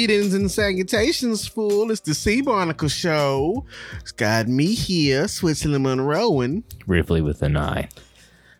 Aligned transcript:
Greetings 0.00 0.32
and 0.32 0.50
salutations, 0.50 1.46
fool. 1.46 1.90
It's 1.90 2.00
the 2.00 2.14
Sea 2.14 2.40
Barnacle 2.40 2.88
Show. 2.88 3.66
It's 4.00 4.12
got 4.12 4.48
me 4.48 4.72
here, 4.72 5.24
Switzalin 5.24 5.82
Monroe. 5.82 6.40
And 6.40 6.64
Ripley 6.86 7.20
with 7.20 7.42
an 7.42 7.58
eye. 7.58 7.90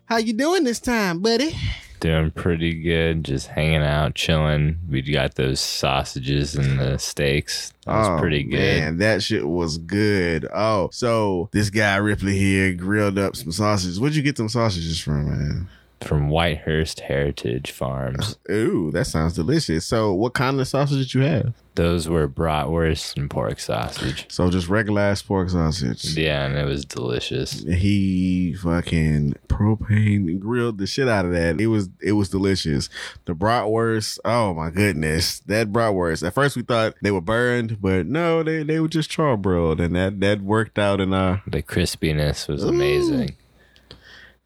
how 0.05 0.17
you 0.17 0.33
doing 0.33 0.65
this 0.65 0.79
time, 0.79 1.19
buddy? 1.19 1.57
Doing 1.99 2.29
pretty 2.29 2.79
good. 2.83 3.23
Just 3.23 3.47
hanging 3.47 3.81
out, 3.81 4.13
chilling. 4.13 4.77
We 4.87 5.01
got 5.01 5.33
those 5.33 5.59
sausages 5.59 6.53
and 6.53 6.79
the 6.79 6.99
steaks. 6.99 7.73
That 7.87 7.97
was 7.97 8.09
oh, 8.09 8.19
pretty 8.19 8.43
good. 8.43 8.59
Oh, 8.59 8.81
Man, 8.81 8.97
that 8.97 9.23
shit 9.23 9.47
was 9.47 9.79
good. 9.79 10.47
Oh, 10.53 10.89
so 10.91 11.49
this 11.53 11.71
guy 11.71 11.95
Ripley 11.95 12.37
here 12.37 12.71
grilled 12.75 13.17
up 13.17 13.35
some 13.35 13.51
sausages. 13.51 13.99
Where'd 13.99 14.13
you 14.15 14.21
get 14.21 14.35
them 14.35 14.47
sausages 14.47 14.99
from, 14.99 15.25
man? 15.25 15.69
From 16.03 16.29
Whitehurst 16.29 17.01
Heritage 17.01 17.71
Farms. 17.71 18.37
Ooh, 18.51 18.91
that 18.91 19.05
sounds 19.05 19.35
delicious. 19.35 19.85
So, 19.85 20.13
what 20.13 20.33
kind 20.33 20.59
of 20.59 20.67
sausage 20.67 20.97
did 20.97 21.13
you 21.13 21.21
have? 21.21 21.53
Those 21.75 22.09
were 22.09 22.27
bratwurst 22.27 23.15
and 23.15 23.29
pork 23.29 23.59
sausage. 23.59 24.25
So, 24.29 24.49
just 24.49 24.67
regular 24.67 25.01
ass 25.01 25.21
pork 25.21 25.49
sausage. 25.49 26.17
Yeah, 26.17 26.45
and 26.45 26.57
it 26.57 26.65
was 26.65 26.83
delicious. 26.83 27.63
He 27.63 28.55
fucking 28.55 29.35
propane 29.47 30.39
grilled 30.39 30.79
the 30.79 30.87
shit 30.87 31.07
out 31.07 31.25
of 31.25 31.31
that. 31.31 31.61
It 31.61 31.67
was 31.67 31.89
it 32.01 32.13
was 32.13 32.29
delicious. 32.29 32.89
The 33.25 33.33
bratwurst, 33.33 34.19
oh 34.25 34.53
my 34.53 34.69
goodness, 34.69 35.39
that 35.41 35.71
bratwurst. 35.71 36.25
At 36.25 36.33
first 36.33 36.55
we 36.55 36.63
thought 36.63 36.95
they 37.01 37.11
were 37.11 37.21
burned, 37.21 37.81
but 37.81 38.05
no, 38.05 38.43
they 38.43 38.63
they 38.63 38.79
were 38.79 38.87
just 38.87 39.11
charbroiled, 39.11 39.79
and 39.79 39.95
that 39.95 40.19
that 40.19 40.41
worked 40.41 40.77
out 40.77 40.99
in 40.99 41.13
our 41.13 41.41
The 41.47 41.61
crispiness 41.61 42.47
was 42.47 42.63
mm. 42.63 42.69
amazing. 42.69 43.35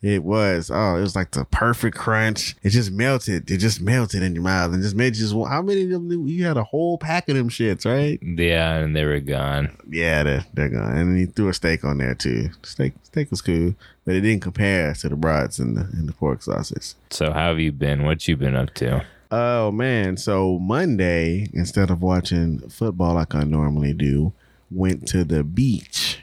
It 0.05 0.23
was. 0.23 0.69
Oh, 0.71 0.97
it 0.97 1.01
was 1.01 1.15
like 1.15 1.31
the 1.31 1.45
perfect 1.45 1.97
crunch. 1.97 2.55
It 2.61 2.69
just 2.69 2.91
melted. 2.91 3.49
It 3.49 3.57
just 3.57 3.81
melted 3.81 4.21
in 4.21 4.35
your 4.35 4.43
mouth 4.43 4.71
and 4.71 4.83
just 4.83 4.95
made 4.95 5.15
you 5.15 5.27
just. 5.27 5.33
How 5.33 5.63
many 5.63 5.81
of 5.85 5.89
them? 5.89 6.27
You 6.27 6.45
had 6.45 6.57
a 6.57 6.63
whole 6.63 6.99
pack 6.99 7.27
of 7.27 7.35
them 7.35 7.49
shits, 7.49 7.87
right? 7.87 8.19
Yeah, 8.21 8.75
and 8.75 8.95
they 8.95 9.03
were 9.03 9.19
gone. 9.19 9.75
Yeah, 9.89 10.21
they're, 10.21 10.45
they're 10.53 10.69
gone. 10.69 10.95
And 10.95 11.09
then 11.09 11.17
he 11.17 11.25
threw 11.25 11.49
a 11.49 11.55
steak 11.55 11.83
on 11.83 11.97
there 11.97 12.13
too. 12.13 12.51
Steak, 12.61 12.93
steak 13.01 13.31
was 13.31 13.41
cool, 13.41 13.73
but 14.05 14.13
it 14.13 14.21
didn't 14.21 14.43
compare 14.43 14.93
to 14.93 15.09
the 15.09 15.15
brats 15.15 15.57
and 15.57 15.75
the 15.75 15.81
and 15.81 16.07
the 16.07 16.13
pork 16.13 16.43
sausage. 16.43 16.93
So 17.09 17.31
how 17.31 17.47
have 17.47 17.59
you 17.59 17.71
been? 17.71 18.03
What 18.03 18.27
you 18.27 18.37
been 18.37 18.55
up 18.55 18.75
to? 18.75 19.03
Oh 19.31 19.71
man! 19.71 20.17
So 20.17 20.59
Monday, 20.59 21.47
instead 21.51 21.89
of 21.89 22.03
watching 22.03 22.59
football 22.69 23.15
like 23.15 23.33
I 23.33 23.43
normally 23.43 23.93
do, 23.93 24.33
went 24.69 25.07
to 25.07 25.23
the 25.23 25.43
beach, 25.43 26.19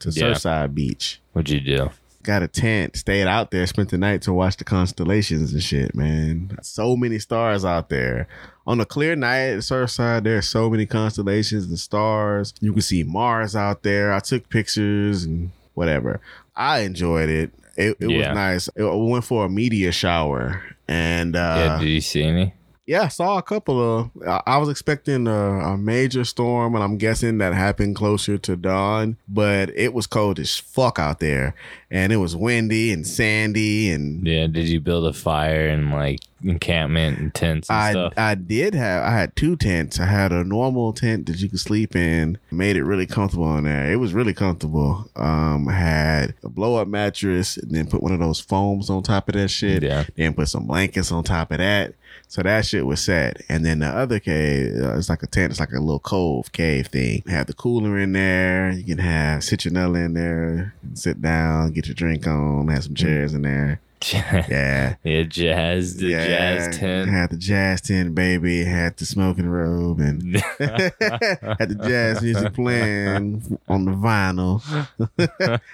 to 0.00 0.10
Yeah. 0.10 0.34
Surfside 0.34 0.74
Beach. 0.74 1.18
What'd 1.32 1.48
you 1.48 1.60
do? 1.60 1.90
Got 2.22 2.42
a 2.44 2.48
tent, 2.48 2.96
stayed 2.96 3.26
out 3.26 3.50
there, 3.50 3.66
spent 3.66 3.90
the 3.90 3.98
night 3.98 4.22
to 4.22 4.32
watch 4.32 4.56
the 4.56 4.62
constellations 4.64 5.52
and 5.52 5.62
shit, 5.62 5.92
man. 5.94 6.56
So 6.62 6.94
many 6.96 7.18
stars 7.18 7.64
out 7.64 7.88
there. 7.88 8.28
On 8.64 8.80
a 8.80 8.84
clear 8.86 9.16
night 9.16 9.48
at 9.54 9.58
Surfside, 9.58 10.22
there 10.22 10.38
are 10.38 10.42
so 10.42 10.70
many 10.70 10.86
constellations 10.86 11.66
and 11.66 11.78
stars. 11.78 12.54
You 12.60 12.72
can 12.72 12.82
see 12.82 13.02
Mars 13.02 13.56
out 13.56 13.82
there. 13.82 14.12
I 14.12 14.20
took 14.20 14.48
pictures 14.48 15.24
and 15.24 15.50
whatever. 15.74 16.20
I 16.54 16.80
enjoyed 16.80 17.28
it. 17.28 17.50
It, 17.76 17.96
it 17.98 18.08
Yeah. 18.10 18.28
was 18.28 18.34
nice. 18.36 18.68
It- 18.76 18.84
I 18.84 18.94
went 18.94 19.24
for 19.24 19.46
a 19.46 19.48
meteor 19.48 19.90
shower 19.90 20.62
and 20.86 21.34
yeah, 21.34 21.40
uh, 21.74 21.78
did 21.80 21.88
you 21.88 22.00
see 22.00 22.22
any? 22.22 22.54
yeah, 22.86 23.02
I 23.02 23.08
saw 23.08 23.38
a 23.38 23.42
couple 23.42 23.80
of. 23.80 24.10
I- 24.26 24.42
I 24.46 24.56
was 24.58 24.68
expecting 24.68 25.26
a, 25.26 25.32
a 25.72 25.78
major 25.78 26.24
storm, 26.24 26.74
and 26.74 26.84
I'm 26.84 26.98
guessing 26.98 27.38
that 27.38 27.54
happened 27.54 27.96
closer 27.96 28.36
to 28.38 28.56
dawn. 28.56 29.16
But 29.28 29.70
it 29.70 29.94
was 29.94 30.06
cold 30.06 30.38
as 30.38 30.58
fuck 30.58 30.98
out 30.98 31.20
there, 31.20 31.54
and 31.92 32.10
it 32.10 32.16
was 32.16 32.34
windy 32.34 32.90
and 32.90 33.06
sandy, 33.06 33.90
and 33.90 34.26
Yeah, 34.26 34.46
did 34.46 34.66
you 34.66 34.80
build 34.80 35.04
a 35.04 35.12
fire 35.12 35.68
and 35.68 35.92
like 35.92 36.20
encampment 36.42 37.18
and 37.18 37.34
tents 37.34 37.68
and 37.68 37.78
I 37.78 37.90
stuff? 37.90 38.14
I 38.16 38.34
did 38.34 38.74
have 38.74 39.04
I 39.04 39.10
had 39.10 39.36
two 39.36 39.56
tents. 39.56 40.00
I 40.00 40.06
had 40.06 40.32
a 40.32 40.42
normal 40.42 40.94
tent 40.94 41.26
that 41.26 41.40
you 41.40 41.50
could 41.50 41.60
sleep 41.60 41.94
in. 41.94 42.38
Made 42.50 42.76
it 42.76 42.84
really 42.84 43.06
comfortable 43.06 43.56
in 43.58 43.64
there. 43.64 43.92
It 43.92 43.96
was 43.96 44.14
really 44.14 44.32
comfortable. 44.32 45.10
Um, 45.14 45.68
I 45.68 45.72
had 45.72 46.34
a 46.42 46.48
blow 46.48 46.76
up 46.76 46.88
mattress, 46.88 47.58
and 47.58 47.70
then 47.70 47.86
put 47.86 48.02
one 48.02 48.12
of 48.12 48.20
those 48.20 48.40
foams 48.40 48.88
on 48.88 49.02
top 49.02 49.28
of 49.28 49.34
that 49.34 49.48
shit. 49.48 49.82
Yeah. 49.82 50.04
Then 50.16 50.32
put 50.32 50.48
some 50.48 50.66
blankets 50.66 51.12
on 51.12 51.24
top 51.24 51.52
of 51.52 51.58
that. 51.58 51.92
So 52.32 52.42
that 52.42 52.64
shit 52.64 52.86
was 52.86 53.02
set. 53.02 53.42
And 53.50 53.62
then 53.62 53.80
the 53.80 53.88
other 53.88 54.18
cave, 54.18 54.74
uh, 54.82 54.96
it's 54.96 55.10
like 55.10 55.22
a 55.22 55.26
tent. 55.26 55.50
It's 55.50 55.60
like 55.60 55.72
a 55.72 55.80
little 55.80 55.98
cove 55.98 56.50
cave 56.52 56.86
thing. 56.86 57.22
Have 57.26 57.46
the 57.46 57.52
cooler 57.52 57.98
in 57.98 58.12
there. 58.12 58.70
You 58.70 58.84
can 58.84 58.96
have 58.96 59.40
citronella 59.40 60.06
in 60.06 60.14
there. 60.14 60.74
Sit 60.94 61.20
down, 61.20 61.72
get 61.72 61.81
your 61.86 61.94
drink 61.94 62.26
on. 62.26 62.68
had 62.68 62.84
some 62.84 62.94
chairs 62.94 63.34
in 63.34 63.42
there. 63.42 63.80
Yeah. 64.12 64.96
yeah, 65.04 65.22
jazz, 65.22 65.96
the 65.98 66.10
jazz 66.10 66.76
tent. 66.76 67.08
Had 67.08 67.30
the 67.30 67.36
jazz 67.36 67.80
tent, 67.82 68.16
baby. 68.16 68.64
Had 68.64 68.96
the 68.96 69.06
smoking 69.06 69.46
robe 69.48 70.00
and 70.00 70.34
had 70.58 71.68
the 71.68 71.80
jazz 71.86 72.20
music 72.20 72.52
playing 72.52 73.60
on 73.68 73.84
the 73.84 73.92
vinyl. 73.92 74.60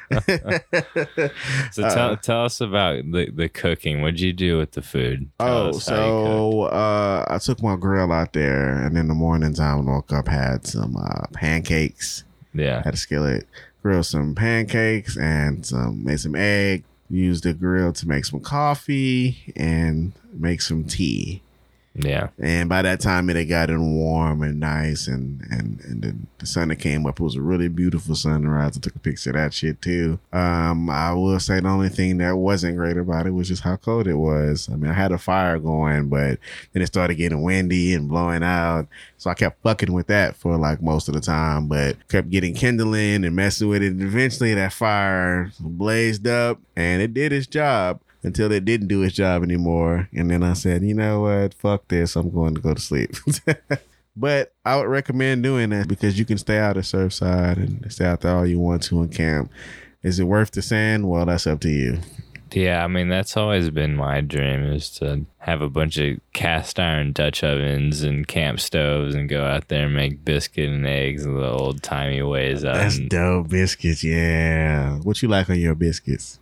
So 1.73 1.89
tell 1.89 2.17
tell 2.19 2.45
us 2.45 2.61
about 2.61 3.11
the, 3.11 3.31
the 3.31 3.49
cooking. 3.49 4.03
What'd 4.03 4.21
you 4.21 4.33
do 4.35 4.59
with 4.59 4.73
the 4.73 4.83
food? 4.83 5.31
Tell 5.39 5.49
Oh, 5.49 5.69
us 5.71 5.89
how 5.89 5.95
you 5.97 6.01
cooked. 6.03 6.27
so 6.29 6.63
uh, 6.65 7.25
I 7.29 7.39
took 7.39 7.63
my 7.63 7.77
grill 7.77 8.13
out 8.13 8.33
there, 8.33 8.75
and 8.85 8.97
in 8.97 9.09
the 9.09 9.15
morning 9.15 9.55
time, 9.55 9.89
I 9.89 9.93
woke 9.93 10.13
up, 10.13 10.29
had 10.29 10.67
some 10.67 10.97
uh, 10.97 11.27
pancakes, 11.33 12.25
yeah, 12.55 12.83
had 12.83 12.95
a 12.95 12.97
skillet, 12.99 13.47
grilled 13.83 14.07
some 14.07 14.35
pancakes, 14.35 15.17
and 15.17 15.65
some 15.65 16.05
made 16.05 16.21
some 16.21 16.35
egg. 16.35 16.85
Used 17.11 17.45
the 17.45 17.55
grill 17.55 17.93
to 17.95 18.09
make 18.09 18.27
some 18.27 18.41
coffee 18.41 19.53
and 19.57 20.13
make 20.33 20.61
some 20.61 20.85
tea. 20.85 21.41
Yeah, 22.01 22.29
And 22.39 22.69
by 22.69 22.83
that 22.83 23.01
time, 23.01 23.29
it 23.29 23.35
had 23.35 23.49
gotten 23.49 23.95
warm 23.97 24.43
and 24.43 24.61
nice, 24.61 25.09
and 25.09 25.43
and 25.51 25.81
and 25.81 26.03
the, 26.03 26.15
the 26.39 26.47
sun 26.47 26.69
that 26.69 26.77
came 26.77 27.07
up. 27.07 27.19
It 27.19 27.23
was 27.23 27.35
a 27.35 27.41
really 27.41 27.67
beautiful 27.67 28.15
sunrise. 28.15 28.77
I 28.77 28.81
took 28.81 28.95
a 28.95 29.01
picture 29.01 29.31
of 29.31 29.37
that 29.37 29.53
shit 29.53 29.83
too. 29.83 30.21
Um, 30.33 30.89
I 30.91 31.13
will 31.13 31.41
say 31.41 31.59
the 31.59 31.69
only 31.69 31.89
thing 31.89 32.19
that 32.19 32.37
wasn't 32.37 32.77
great 32.77 32.97
about 32.97 33.27
it 33.27 33.33
was 33.33 33.49
just 33.49 33.65
how 33.65 33.77
cold 33.77 34.07
it 34.07 34.15
was. 34.15 34.69
I 34.73 34.77
mean, 34.77 34.91
I 34.91 34.95
had 34.95 35.11
a 35.11 35.19
fire 35.19 35.59
going, 35.59 36.09
but 36.09 36.39
then 36.73 36.83
it 36.83 36.87
started 36.87 37.17
getting 37.17 37.43
windy 37.43 37.95
and 37.95 38.09
blowing 38.09 38.45
out, 38.45 38.87
so 39.17 39.31
I 39.31 39.35
kept 39.35 39.61
fucking 39.63 39.93
with 39.93 40.07
that 40.07 40.37
for 40.37 40.57
like 40.57 40.81
most 40.81 41.09
of 41.09 41.15
the 41.15 41.21
time. 41.21 41.67
But 41.67 41.97
kept 42.09 42.31
getting 42.31 42.55
kindling 42.55 43.25
and 43.25 43.35
messing 43.35 43.69
with 43.69 43.83
it. 43.83 43.93
And 43.93 44.03
eventually, 44.03 44.55
that 44.55 44.73
fire 44.73 45.51
blazed 45.59 46.29
up, 46.29 46.61
and 46.77 47.03
it 47.03 47.13
did 47.13 47.33
its 47.33 47.49
job 47.49 48.01
until 48.23 48.51
it 48.53 48.65
didn't 48.65 48.89
do 48.89 49.03
its 49.03 49.15
job 49.15 49.43
anymore. 49.43 50.09
And 50.13 50.31
then 50.31 50.43
I 50.43 50.55
said, 50.55 50.83
you 50.83 50.95
know 50.95 51.21
what? 51.23 51.55
Fuck 51.55 51.89
this. 51.89 52.17
I'm 52.17 52.31
going 52.31 52.55
to 52.55 52.61
go 52.61 52.75
to 52.75 52.81
sleep. 52.81 53.15
but 54.17 54.53
I 54.65 54.77
would 54.77 54.89
recommend 54.89 55.43
doing 55.43 55.71
that 55.71 55.89
because 55.89 56.19
you 56.19 56.25
can 56.25 56.39
stay 56.39 56.59
out 56.59 56.77
of 56.77 56.85
Surfside 56.85 57.57
and 57.57 57.91
stay 57.93 58.05
out 58.05 58.21
there 58.21 58.35
all 58.35 58.47
you 58.47 58.59
want 58.59 58.83
to 58.85 59.03
in 59.03 59.09
camp. 59.09 59.51
Is 60.03 60.19
it 60.19 60.25
worth 60.25 60.51
the 60.53 60.63
sand? 60.63 61.09
Well, 61.09 61.27
that's 61.27 61.47
up 61.47 61.61
to 61.61 61.69
you. 61.69 62.01
yeah. 62.53 62.85
I 62.85 62.87
mean, 62.89 63.09
that's 63.09 63.37
always 63.37 63.71
been 63.71 63.97
my 63.97 64.21
dream 64.21 64.65
is 64.65 64.91
to 64.99 65.25
have 65.39 65.61
a 65.61 65.69
bunch 65.69 65.99
of 65.99 66.19
cast 66.33 66.79
iron 66.79 67.13
Dutch 67.13 67.43
ovens 67.43 68.03
and 68.03 68.27
camp 68.27 68.61
stoves 68.61 69.15
and 69.15 69.29
go 69.29 69.45
out 69.45 69.69
there 69.69 69.87
and 69.87 69.95
make 69.95 70.25
biscuit 70.25 70.69
and 70.69 70.87
eggs 70.87 71.25
in 71.25 71.35
the 71.35 71.49
old 71.49 71.83
timey 71.83 72.23
ways. 72.23 72.63
That's 72.63 72.99
dope 72.99 73.49
biscuits. 73.49 74.05
Yeah. 74.05 74.99
What 74.99 75.23
you 75.23 75.29
like 75.29 75.51
on 75.51 75.59
your 75.59 75.75
biscuits? 75.75 76.39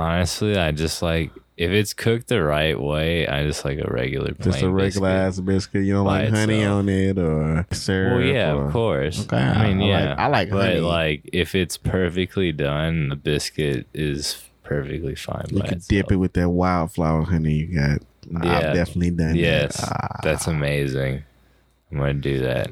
Honestly, 0.00 0.56
I 0.56 0.72
just 0.72 1.02
like 1.02 1.30
if 1.56 1.70
it's 1.70 1.92
cooked 1.92 2.28
the 2.28 2.42
right 2.42 2.80
way. 2.80 3.26
I 3.28 3.44
just 3.44 3.64
like 3.66 3.78
a 3.78 3.90
regular 3.92 4.32
plain 4.34 4.52
Just 4.52 4.62
a 4.62 4.70
regular 4.70 5.08
biscuit. 5.10 5.26
ass 5.26 5.40
biscuit. 5.40 5.84
You 5.84 5.92
don't 5.94 6.06
like 6.06 6.30
honey 6.30 6.60
itself. 6.60 6.78
on 6.78 6.88
it 6.88 7.18
or 7.18 7.66
syrup? 7.72 8.12
Well, 8.14 8.22
yeah, 8.24 8.52
or- 8.54 8.66
of 8.66 8.72
course. 8.72 9.20
Okay, 9.26 9.36
I 9.36 9.74
mean, 9.74 9.82
I 9.82 9.92
like- 9.92 10.04
yeah, 10.08 10.14
I 10.18 10.26
like 10.28 10.50
but 10.50 10.66
honey. 10.68 10.80
like 10.80 11.28
if 11.32 11.54
it's 11.54 11.76
perfectly 11.76 12.50
done, 12.52 13.10
the 13.10 13.16
biscuit 13.16 13.86
is 13.92 14.42
perfectly 14.62 15.14
fine 15.16 15.44
You 15.50 15.60
can 15.62 15.74
itself. 15.74 15.88
dip 15.88 16.12
it 16.12 16.16
with 16.16 16.32
that 16.34 16.48
wildflower 16.48 17.24
honey 17.24 17.52
you 17.54 17.74
got. 17.74 18.00
Yeah. 18.44 18.56
I've 18.58 18.74
definitely 18.74 19.10
done 19.10 19.34
Yes, 19.34 19.76
that. 19.80 19.90
Ah, 19.92 20.20
that's 20.22 20.46
amazing. 20.46 21.24
I'm 21.92 21.98
gonna 21.98 22.14
do 22.14 22.38
that 22.40 22.68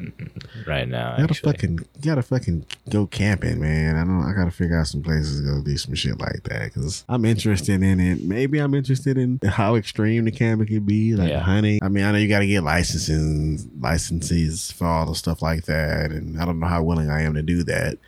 right 0.67 0.89
now. 0.89 1.13
you 1.17 1.27
gotta 1.27 1.33
Actually, 1.33 1.53
fucking, 1.53 1.79
you 1.97 2.05
gotta 2.05 2.23
fucking 2.23 2.67
go 2.89 3.07
camping, 3.07 3.61
man. 3.61 3.97
I 3.97 4.05
don't. 4.05 4.23
I 4.23 4.33
gotta 4.33 4.53
figure 4.53 4.79
out 4.79 4.87
some 4.87 5.03
places 5.03 5.41
to 5.41 5.47
go 5.47 5.61
do 5.63 5.77
some 5.77 5.95
shit 5.97 6.21
like 6.21 6.45
that 6.45 6.73
because 6.73 7.05
I'm 7.09 7.25
interested 7.25 7.83
in 7.83 7.99
it. 7.99 8.23
Maybe 8.23 8.59
I'm 8.61 8.75
interested 8.75 9.19
in 9.19 9.41
how 9.45 9.75
extreme 9.75 10.25
the 10.25 10.31
camping 10.31 10.69
can 10.69 10.81
be, 10.85 11.17
like 11.17 11.31
Yeah. 11.31 11.41
hunting. 11.41 11.81
I 11.83 11.89
mean, 11.89 12.05
I 12.05 12.13
know 12.13 12.19
you 12.19 12.29
gotta 12.29 12.47
get 12.47 12.63
licenses, 12.63 13.67
licenses 13.81 14.71
for 14.71 14.87
all 14.87 15.07
the 15.07 15.15
stuff 15.15 15.43
like 15.43 15.65
that, 15.65 16.13
and 16.13 16.41
I 16.41 16.45
don't 16.45 16.61
know 16.61 16.67
how 16.69 16.83
willing 16.85 17.11
I 17.11 17.23
am 17.23 17.35
to 17.35 17.43
do 17.43 17.65
that. 17.65 17.99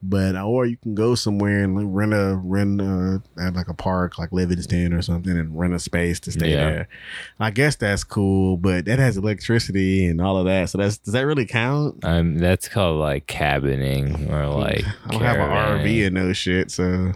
But 0.00 0.36
or 0.36 0.64
you 0.64 0.76
can 0.76 0.94
go 0.94 1.16
somewhere 1.16 1.64
and 1.64 1.92
rent 1.94 2.14
a 2.14 2.36
rent 2.40 2.80
a, 2.80 3.20
at 3.36 3.54
like 3.54 3.66
a 3.66 3.74
park 3.74 4.16
like 4.16 4.30
Livingston 4.30 4.92
or 4.92 5.02
something 5.02 5.36
and 5.36 5.58
rent 5.58 5.74
a 5.74 5.80
space 5.80 6.20
to 6.20 6.30
stay 6.30 6.52
Yeah. 6.52 6.56
there. 6.70 6.88
I 7.40 7.50
guess 7.50 7.74
that's 7.74 8.04
cool, 8.04 8.56
but 8.56 8.84
that 8.84 9.00
has 9.00 9.16
electricity 9.16 10.06
and 10.06 10.20
all 10.20 10.36
of 10.36 10.44
that. 10.44 10.70
So 10.70 10.78
that's 10.78 10.98
does 10.98 11.14
that 11.14 11.22
really 11.26 11.46
count? 11.46 12.04
um, 12.04 12.38
that's 12.38 12.68
called 12.68 13.00
like 13.00 13.26
cabining 13.26 14.30
or 14.30 14.46
like. 14.46 14.84
I 15.06 15.10
don't 15.10 15.20
have 15.22 15.36
an 15.36 15.50
RV 15.84 16.06
and 16.06 16.14
no 16.14 16.32
shit, 16.32 16.70
so 16.70 17.12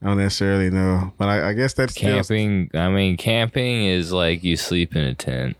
I 0.00 0.06
don't 0.06 0.18
necessarily 0.18 0.70
know. 0.70 1.12
But 1.18 1.28
I, 1.28 1.48
I 1.48 1.52
guess 1.54 1.74
that's 1.74 1.94
still, 1.94 2.14
Camping. 2.14 2.70
I 2.74 2.88
mean, 2.90 3.16
camping 3.16 3.86
is 3.86 4.12
like 4.12 4.44
you 4.44 4.56
sleep 4.56 4.94
in 4.94 5.02
a 5.02 5.14
tent. 5.14 5.56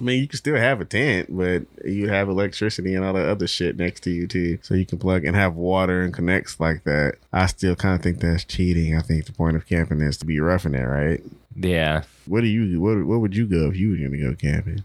I 0.00 0.02
mean, 0.02 0.20
you 0.20 0.26
can 0.28 0.38
still 0.38 0.56
have 0.56 0.80
a 0.80 0.84
tent, 0.84 1.28
but 1.36 1.62
you 1.84 2.08
have 2.08 2.28
electricity 2.28 2.94
and 2.94 3.04
all 3.04 3.12
the 3.12 3.28
other 3.28 3.46
shit 3.46 3.76
next 3.76 4.00
to 4.04 4.10
you 4.10 4.26
too, 4.26 4.58
so 4.62 4.74
you 4.74 4.86
can 4.86 4.98
plug 4.98 5.24
and 5.26 5.36
have 5.36 5.54
water 5.54 6.00
and 6.00 6.14
connects 6.14 6.58
like 6.58 6.84
that. 6.84 7.16
I 7.32 7.46
still 7.46 7.76
kind 7.76 7.94
of 7.96 8.02
think 8.02 8.20
that's 8.20 8.44
cheating. 8.44 8.96
I 8.96 9.00
think 9.02 9.26
the 9.26 9.32
point 9.32 9.56
of 9.56 9.66
camping 9.66 10.00
is 10.00 10.16
to 10.18 10.24
be 10.26 10.40
roughing 10.40 10.74
it, 10.74 10.82
right? 10.84 11.22
Yeah, 11.54 12.04
What 12.26 12.40
do 12.40 12.46
you? 12.46 12.80
What 12.80 13.04
What 13.04 13.20
would 13.20 13.36
you 13.36 13.46
go 13.46 13.68
if 13.68 13.76
you 13.76 13.90
were 13.90 13.96
going 13.96 14.12
to 14.12 14.18
go 14.18 14.34
camping? 14.34 14.82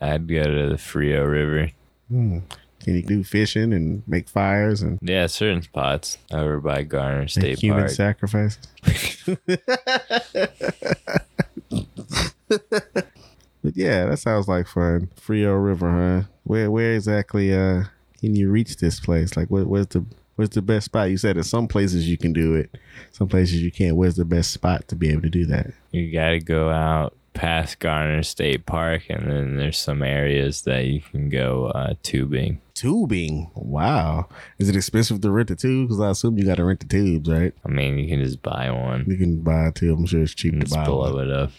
I'd 0.00 0.28
go 0.28 0.44
to 0.44 0.68
the 0.68 0.78
Frio 0.78 1.24
River. 1.24 1.70
Hmm. 2.08 2.38
Can 2.80 2.96
you 2.96 3.02
do 3.02 3.24
fishing 3.24 3.72
and 3.72 4.02
make 4.06 4.28
fires 4.28 4.82
and 4.82 4.98
Yeah, 5.00 5.26
certain 5.26 5.62
spots 5.62 6.18
over 6.30 6.60
by 6.60 6.82
Garner 6.82 7.26
State 7.28 7.58
human 7.58 7.84
Park. 7.84 7.90
sacrifices? 7.92 8.58
But 13.64 13.76
yeah, 13.76 14.04
that 14.04 14.18
sounds 14.18 14.46
like 14.46 14.68
fun. 14.68 15.10
Frio 15.16 15.54
River, 15.54 15.90
huh? 15.90 16.28
Where 16.44 16.70
where 16.70 16.94
exactly 16.94 17.52
uh 17.54 17.84
can 18.20 18.36
you 18.36 18.50
reach 18.50 18.76
this 18.76 19.00
place? 19.00 19.36
Like 19.36 19.50
what 19.50 19.66
where's 19.66 19.86
the 19.88 20.04
where's 20.36 20.50
the 20.50 20.62
best 20.62 20.84
spot? 20.84 21.10
You 21.10 21.16
said 21.16 21.38
in 21.38 21.44
some 21.44 21.66
places 21.66 22.08
you 22.08 22.18
can 22.18 22.34
do 22.34 22.54
it, 22.54 22.76
some 23.10 23.26
places 23.26 23.62
you 23.62 23.72
can't. 23.72 23.96
Where's 23.96 24.16
the 24.16 24.24
best 24.26 24.50
spot 24.50 24.86
to 24.88 24.94
be 24.96 25.10
able 25.10 25.22
to 25.22 25.30
do 25.30 25.46
that? 25.46 25.72
you 25.92 26.12
got 26.12 26.30
to 26.30 26.40
go 26.40 26.68
out 26.70 27.14
past 27.34 27.78
Garner 27.80 28.22
State 28.22 28.64
Park, 28.66 29.04
and 29.08 29.30
then 29.30 29.56
there's 29.56 29.78
some 29.78 30.02
areas 30.02 30.62
that 30.62 30.84
you 30.86 31.00
can 31.00 31.28
go 31.28 31.66
uh, 31.66 31.94
tubing. 32.02 32.60
Tubing. 32.74 33.50
Wow. 33.54 34.28
Is 34.58 34.68
it 34.68 34.76
expensive 34.76 35.20
to 35.20 35.30
rent 35.30 35.50
a 35.50 35.56
tube? 35.56 35.88
Because 35.88 36.00
I 36.00 36.10
assume 36.10 36.38
you 36.38 36.44
got 36.44 36.56
to 36.56 36.64
rent 36.64 36.80
the 36.80 36.86
tubes, 36.86 37.28
right? 37.28 37.52
I 37.64 37.68
mean, 37.68 37.98
you 37.98 38.08
can 38.08 38.22
just 38.22 38.42
buy 38.42 38.70
one 38.70 39.04
You 39.08 39.16
can 39.16 39.40
buy 39.40 39.66
a 39.66 39.72
tube. 39.72 39.98
I'm 39.98 40.06
sure 40.06 40.22
it's 40.22 40.34
cheap 40.34 40.52
to 40.54 40.60
just 40.60 40.74
buy 40.74 40.84
blow 40.84 41.14
one. 41.14 41.28
it 41.28 41.32
up. 41.32 41.50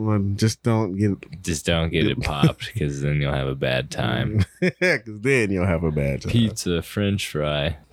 Well, 0.00 0.18
just 0.34 0.62
don't 0.62 0.96
get 0.96 1.42
Just 1.42 1.66
don't 1.66 1.90
get 1.90 2.06
it 2.06 2.22
popped 2.22 2.72
because 2.72 3.02
then 3.02 3.20
you'll 3.20 3.34
have 3.34 3.48
a 3.48 3.54
bad 3.54 3.90
time. 3.90 4.46
because 4.60 5.20
then 5.20 5.50
you'll 5.50 5.66
have 5.66 5.84
a 5.84 5.90
bad 5.90 6.22
time. 6.22 6.32
Pizza, 6.32 6.80
French 6.80 7.28
fry. 7.28 7.76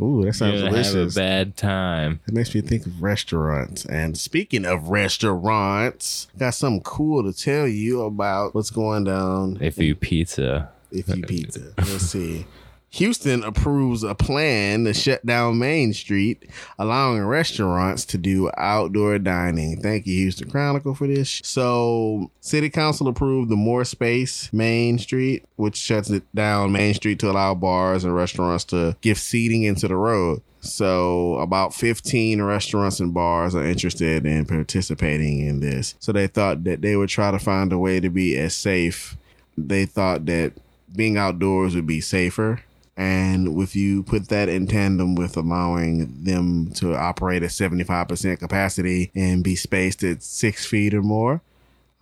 Ooh, 0.00 0.24
that 0.24 0.34
sounds 0.34 0.60
You're 0.60 0.70
gonna 0.70 0.84
have 0.84 0.94
a 0.94 1.06
bad 1.10 1.56
time. 1.56 2.20
It 2.28 2.34
makes 2.34 2.54
me 2.54 2.60
think 2.60 2.86
of 2.86 3.02
restaurants. 3.02 3.84
And 3.86 4.16
speaking 4.16 4.64
of 4.64 4.88
restaurants, 4.88 6.28
got 6.38 6.54
something 6.54 6.84
cool 6.84 7.24
to 7.24 7.36
tell 7.36 7.66
you 7.66 8.02
about 8.02 8.54
what's 8.54 8.70
going 8.70 9.02
down 9.02 9.58
If 9.60 9.78
you 9.78 9.96
pizza, 9.96 10.70
if 10.92 11.08
you 11.08 11.24
pizza. 11.24 11.72
Let's 11.76 12.04
see. 12.04 12.46
Houston 12.90 13.44
approves 13.44 14.02
a 14.02 14.14
plan 14.14 14.84
to 14.84 14.94
shut 14.94 15.24
down 15.24 15.58
Main 15.58 15.92
Street, 15.92 16.48
allowing 16.78 17.24
restaurants 17.24 18.04
to 18.06 18.18
do 18.18 18.50
outdoor 18.56 19.18
dining. 19.18 19.80
Thank 19.80 20.06
you, 20.06 20.14
Houston 20.14 20.50
Chronicle, 20.50 20.94
for 20.94 21.06
this. 21.06 21.40
So, 21.44 22.30
City 22.40 22.70
Council 22.70 23.08
approved 23.08 23.50
the 23.50 23.56
More 23.56 23.84
Space 23.84 24.50
Main 24.52 24.98
Street, 24.98 25.44
which 25.56 25.76
shuts 25.76 26.10
it 26.10 26.22
down 26.34 26.72
Main 26.72 26.94
Street 26.94 27.18
to 27.20 27.30
allow 27.30 27.54
bars 27.54 28.04
and 28.04 28.14
restaurants 28.14 28.64
to 28.66 28.96
give 29.02 29.18
seating 29.18 29.64
into 29.64 29.86
the 29.86 29.96
road. 29.96 30.40
So, 30.60 31.34
about 31.34 31.74
15 31.74 32.42
restaurants 32.42 33.00
and 33.00 33.12
bars 33.12 33.54
are 33.54 33.64
interested 33.64 34.26
in 34.26 34.46
participating 34.46 35.40
in 35.46 35.60
this. 35.60 35.94
So, 35.98 36.12
they 36.12 36.26
thought 36.26 36.64
that 36.64 36.80
they 36.80 36.96
would 36.96 37.10
try 37.10 37.30
to 37.30 37.38
find 37.38 37.72
a 37.72 37.78
way 37.78 38.00
to 38.00 38.08
be 38.08 38.36
as 38.36 38.56
safe. 38.56 39.16
They 39.58 39.84
thought 39.84 40.24
that 40.26 40.54
being 40.94 41.18
outdoors 41.18 41.74
would 41.74 41.86
be 41.86 42.00
safer. 42.00 42.62
And 42.98 43.62
if 43.62 43.76
you 43.76 44.02
put 44.02 44.28
that 44.28 44.48
in 44.48 44.66
tandem 44.66 45.14
with 45.14 45.36
allowing 45.36 46.24
them 46.24 46.72
to 46.72 46.96
operate 46.96 47.44
at 47.44 47.50
75% 47.50 48.40
capacity 48.40 49.12
and 49.14 49.44
be 49.44 49.54
spaced 49.54 50.02
at 50.02 50.24
six 50.24 50.66
feet 50.66 50.92
or 50.92 51.02
more, 51.02 51.40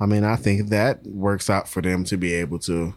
I 0.00 0.06
mean, 0.06 0.24
I 0.24 0.36
think 0.36 0.70
that 0.70 1.06
works 1.06 1.50
out 1.50 1.68
for 1.68 1.82
them 1.82 2.04
to 2.04 2.16
be 2.16 2.32
able 2.32 2.58
to 2.60 2.94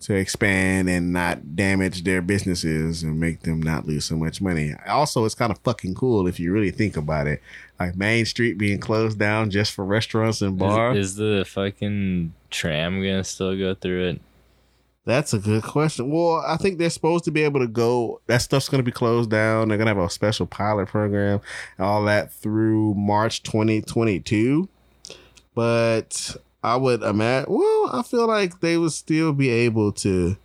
to 0.00 0.14
expand 0.14 0.88
and 0.88 1.12
not 1.12 1.56
damage 1.56 2.04
their 2.04 2.22
businesses 2.22 3.02
and 3.02 3.18
make 3.18 3.40
them 3.40 3.60
not 3.60 3.84
lose 3.84 4.04
so 4.04 4.14
much 4.14 4.40
money. 4.40 4.72
Also, 4.86 5.24
it's 5.24 5.34
kind 5.34 5.50
of 5.50 5.58
fucking 5.58 5.94
cool 5.94 6.28
if 6.28 6.38
you 6.38 6.52
really 6.52 6.70
think 6.70 6.96
about 6.96 7.26
it. 7.26 7.42
Like 7.80 7.96
Main 7.96 8.24
Street 8.24 8.58
being 8.58 8.78
closed 8.78 9.18
down 9.18 9.50
just 9.50 9.72
for 9.72 9.84
restaurants 9.84 10.40
and 10.40 10.56
bars. 10.58 10.96
is, 10.96 11.10
is 11.10 11.16
the 11.16 11.44
fucking 11.48 12.32
tram 12.50 13.02
gonna 13.02 13.24
still 13.24 13.56
go 13.56 13.74
through 13.74 14.10
it? 14.10 14.20
That's 15.04 15.32
a 15.32 15.38
good 15.38 15.62
question. 15.62 16.10
Well, 16.10 16.44
I 16.46 16.56
think 16.58 16.78
they're 16.78 16.90
supposed 16.90 17.24
to 17.24 17.30
be 17.30 17.42
able 17.42 17.60
to 17.60 17.66
go. 17.66 18.20
That 18.26 18.42
stuff's 18.42 18.68
going 18.68 18.80
to 18.80 18.84
be 18.84 18.92
closed 18.92 19.30
down. 19.30 19.68
They're 19.68 19.78
going 19.78 19.86
to 19.86 19.94
have 19.94 20.04
a 20.04 20.10
special 20.10 20.46
pilot 20.46 20.88
program, 20.88 21.40
and 21.78 21.86
all 21.86 22.04
that 22.04 22.32
through 22.32 22.94
March 22.94 23.42
2022. 23.42 24.68
But 25.54 26.36
I 26.62 26.76
would 26.76 27.02
imagine. 27.02 27.52
Well, 27.52 27.90
I 27.92 28.02
feel 28.02 28.26
like 28.26 28.60
they 28.60 28.76
would 28.76 28.92
still 28.92 29.32
be 29.32 29.48
able 29.48 29.92
to 29.92 30.36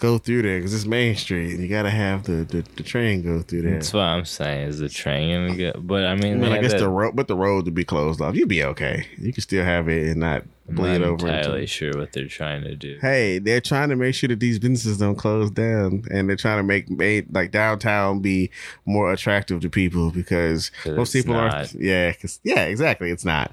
go 0.00 0.18
through 0.18 0.42
there 0.42 0.58
because 0.58 0.74
it's 0.74 0.86
Main 0.86 1.14
Street, 1.14 1.52
and 1.52 1.60
you 1.62 1.68
got 1.68 1.82
to 1.82 1.90
have 1.90 2.24
the, 2.24 2.44
the 2.44 2.64
the 2.76 2.82
train 2.82 3.22
go 3.22 3.42
through 3.42 3.62
there. 3.62 3.72
That's 3.74 3.92
what 3.92 4.02
I'm 4.02 4.24
saying. 4.24 4.68
Is 4.68 4.78
the 4.78 4.88
train? 4.88 5.72
But 5.80 6.04
I 6.04 6.12
I 6.12 6.14
mean, 6.16 6.40
mean, 6.40 6.52
I 6.52 6.60
guess 6.60 6.72
that- 6.72 6.80
the 6.80 6.88
road, 6.88 7.14
but 7.14 7.28
the 7.28 7.36
road 7.36 7.64
to 7.66 7.70
be 7.70 7.84
closed 7.84 8.20
off, 8.20 8.34
you'd 8.34 8.48
be 8.48 8.64
okay. 8.64 9.06
You 9.18 9.32
can 9.32 9.42
still 9.42 9.64
have 9.64 9.88
it 9.88 10.08
and 10.08 10.20
not 10.20 10.42
I'm 10.68 10.74
bleed 10.76 10.98
not 10.98 11.02
over. 11.08 11.26
into- 11.28 11.38
entirely 11.38 11.66
sure 11.66 11.92
what 11.96 12.12
they're 12.12 12.28
trying 12.28 12.62
to 12.62 12.74
do. 12.76 12.98
hey, 13.00 13.38
they're 13.38 13.60
trying 13.60 13.88
to 13.90 13.96
make 13.96 14.14
sure 14.14 14.28
that 14.28 14.40
these 14.40 14.58
businesses 14.58 14.98
don't 14.98 15.16
close 15.16 15.50
down, 15.50 16.04
and 16.10 16.28
they're 16.28 16.36
trying 16.36 16.58
to 16.58 16.62
make 16.62 16.86
like 17.30 17.50
downtown 17.50 18.20
be 18.20 18.50
more 18.86 19.12
attractive 19.12 19.60
to 19.60 19.68
people 19.70 20.10
because 20.10 20.70
most 20.86 21.12
people 21.12 21.34
not. 21.34 21.54
aren't. 21.54 21.72
Yeah, 21.74 22.12
because 22.12 22.40
yeah, 22.44 22.64
exactly, 22.64 23.10
it's 23.10 23.24
not. 23.24 23.52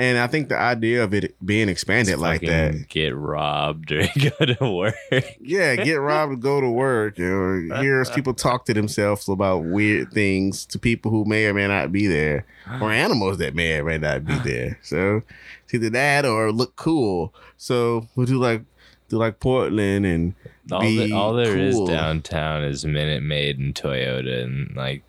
And 0.00 0.16
I 0.16 0.28
think 0.28 0.48
the 0.48 0.56
idea 0.56 1.04
of 1.04 1.12
it 1.12 1.36
being 1.44 1.68
expanded 1.68 2.18
like 2.18 2.40
that, 2.40 2.88
Get 2.88 3.14
robbed 3.14 3.92
or 3.92 4.08
go 4.18 4.46
to 4.46 4.70
work. 4.72 4.94
yeah, 5.42 5.76
get 5.76 5.96
robbed 5.96 6.32
and 6.32 6.42
go 6.42 6.58
to 6.58 6.70
work, 6.70 7.18
or 7.20 7.60
hear 7.60 8.02
people 8.14 8.32
talk 8.32 8.64
to 8.64 8.72
themselves 8.72 9.28
about 9.28 9.58
weird 9.58 10.10
things 10.10 10.64
to 10.64 10.78
people 10.78 11.10
who 11.10 11.26
may 11.26 11.44
or 11.44 11.52
may 11.52 11.68
not 11.68 11.92
be 11.92 12.06
there, 12.06 12.46
or 12.80 12.90
animals 13.06 13.36
that 13.38 13.54
may 13.54 13.78
or 13.78 13.84
may 13.84 13.98
not 13.98 14.24
be 14.24 14.34
there. 14.42 14.78
So 14.82 15.20
it's 15.64 15.74
either 15.74 15.90
that 15.90 16.24
or 16.24 16.50
look 16.50 16.76
cool. 16.76 17.34
So 17.58 18.08
we'll 18.16 18.24
do 18.24 18.38
like 18.38 18.62
do 19.10 19.18
like 19.18 19.38
Portland 19.38 20.06
and 20.06 20.34
all, 20.72 20.80
be 20.80 21.08
the, 21.08 21.12
all 21.12 21.34
there 21.34 21.58
is 21.58 21.74
cool. 21.74 21.86
downtown 21.86 22.64
is 22.64 22.86
Minute 22.86 23.22
Maid 23.22 23.58
and 23.58 23.74
Toyota, 23.74 24.44
and 24.44 24.74
like 24.74 25.02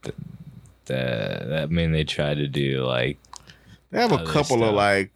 the, 0.00 0.14
the 0.86 1.60
I 1.64 1.66
mean, 1.66 1.92
they 1.92 2.04
try 2.04 2.32
to 2.32 2.48
do 2.48 2.86
like 2.86 3.18
They 3.90 4.00
have 4.00 4.12
a 4.12 4.16
other 4.16 4.32
couple 4.32 4.62
of 4.64 4.74
like 4.74 5.10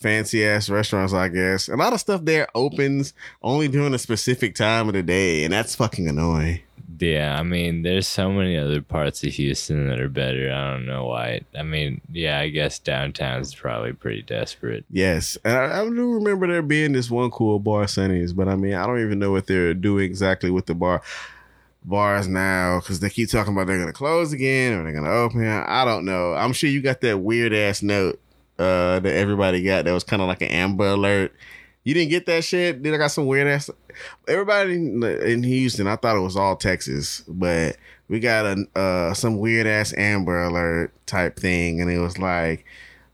fancy 0.00 0.44
ass 0.44 0.68
restaurants, 0.68 1.12
I 1.12 1.28
guess. 1.28 1.68
A 1.68 1.76
lot 1.76 1.92
of 1.92 2.00
stuff 2.00 2.24
there 2.24 2.46
opens 2.54 3.14
only 3.42 3.68
during 3.68 3.94
a 3.94 3.98
specific 3.98 4.54
time 4.54 4.88
of 4.88 4.94
the 4.94 5.02
day, 5.02 5.44
and 5.44 5.52
that's 5.52 5.74
fucking 5.74 6.08
annoying. 6.08 6.60
Yeah, 6.98 7.36
I 7.38 7.42
mean, 7.42 7.82
there's 7.82 8.06
so 8.06 8.30
many 8.30 8.56
other 8.56 8.80
parts 8.80 9.22
of 9.22 9.32
Houston 9.34 9.88
that 9.88 10.00
are 10.00 10.08
better. 10.08 10.50
I 10.50 10.72
don't 10.72 10.86
know 10.86 11.06
why. 11.06 11.42
I 11.54 11.62
mean, 11.62 12.00
yeah, 12.10 12.38
I 12.38 12.48
guess 12.48 12.78
downtown's 12.78 13.54
probably 13.54 13.92
pretty 13.92 14.22
desperate. 14.22 14.84
Yes, 14.90 15.36
and 15.44 15.56
I, 15.56 15.82
I 15.82 15.84
do 15.84 16.14
remember 16.14 16.46
there 16.46 16.62
being 16.62 16.92
this 16.92 17.10
one 17.10 17.30
cool 17.30 17.58
bar, 17.58 17.86
Sunny's, 17.86 18.32
but 18.32 18.48
I 18.48 18.56
mean, 18.56 18.74
I 18.74 18.86
don't 18.86 19.02
even 19.02 19.18
know 19.18 19.30
what 19.30 19.46
they're 19.46 19.74
doing 19.74 20.04
exactly 20.04 20.50
with 20.50 20.66
the 20.66 20.74
bar 20.74 21.02
bars 21.86 22.26
now 22.26 22.80
because 22.80 23.00
they 23.00 23.08
keep 23.08 23.30
talking 23.30 23.52
about 23.52 23.68
they're 23.68 23.78
gonna 23.78 23.92
close 23.92 24.32
again 24.32 24.74
or 24.74 24.82
they're 24.82 24.92
gonna 24.92 25.10
open. 25.10 25.46
I 25.46 25.84
don't 25.84 26.04
know. 26.04 26.34
I'm 26.34 26.52
sure 26.52 26.68
you 26.68 26.82
got 26.82 27.00
that 27.02 27.18
weird 27.18 27.54
ass 27.54 27.82
note 27.82 28.20
uh, 28.58 28.98
that 29.00 29.14
everybody 29.14 29.62
got 29.62 29.84
that 29.84 29.92
was 29.92 30.04
kind 30.04 30.20
of 30.20 30.28
like 30.28 30.42
an 30.42 30.48
Amber 30.48 30.88
Alert 30.88 31.32
You 31.84 31.94
didn't 31.94 32.10
get 32.10 32.26
that 32.26 32.44
shit. 32.44 32.82
Then 32.82 32.94
I 32.94 32.96
got 32.96 33.12
some 33.12 33.26
weird 33.26 33.46
ass. 33.46 33.70
Everybody 34.28 34.74
in, 34.74 35.42
Houston, 35.42 35.86
I 35.86 35.96
thought 35.96 36.16
it 36.16 36.20
was 36.20 36.36
all 36.36 36.56
Texas, 36.56 37.22
but 37.28 37.76
we 38.08 38.20
got 38.20 38.44
a 38.44 38.78
uh, 38.78 39.14
some 39.14 39.38
weird 39.38 39.66
ass 39.66 39.94
Amber 39.96 40.42
Alert 40.44 40.92
type 41.06 41.38
thing, 41.38 41.80
and 41.80 41.90
it 41.90 41.98
was 41.98 42.18
like 42.18 42.64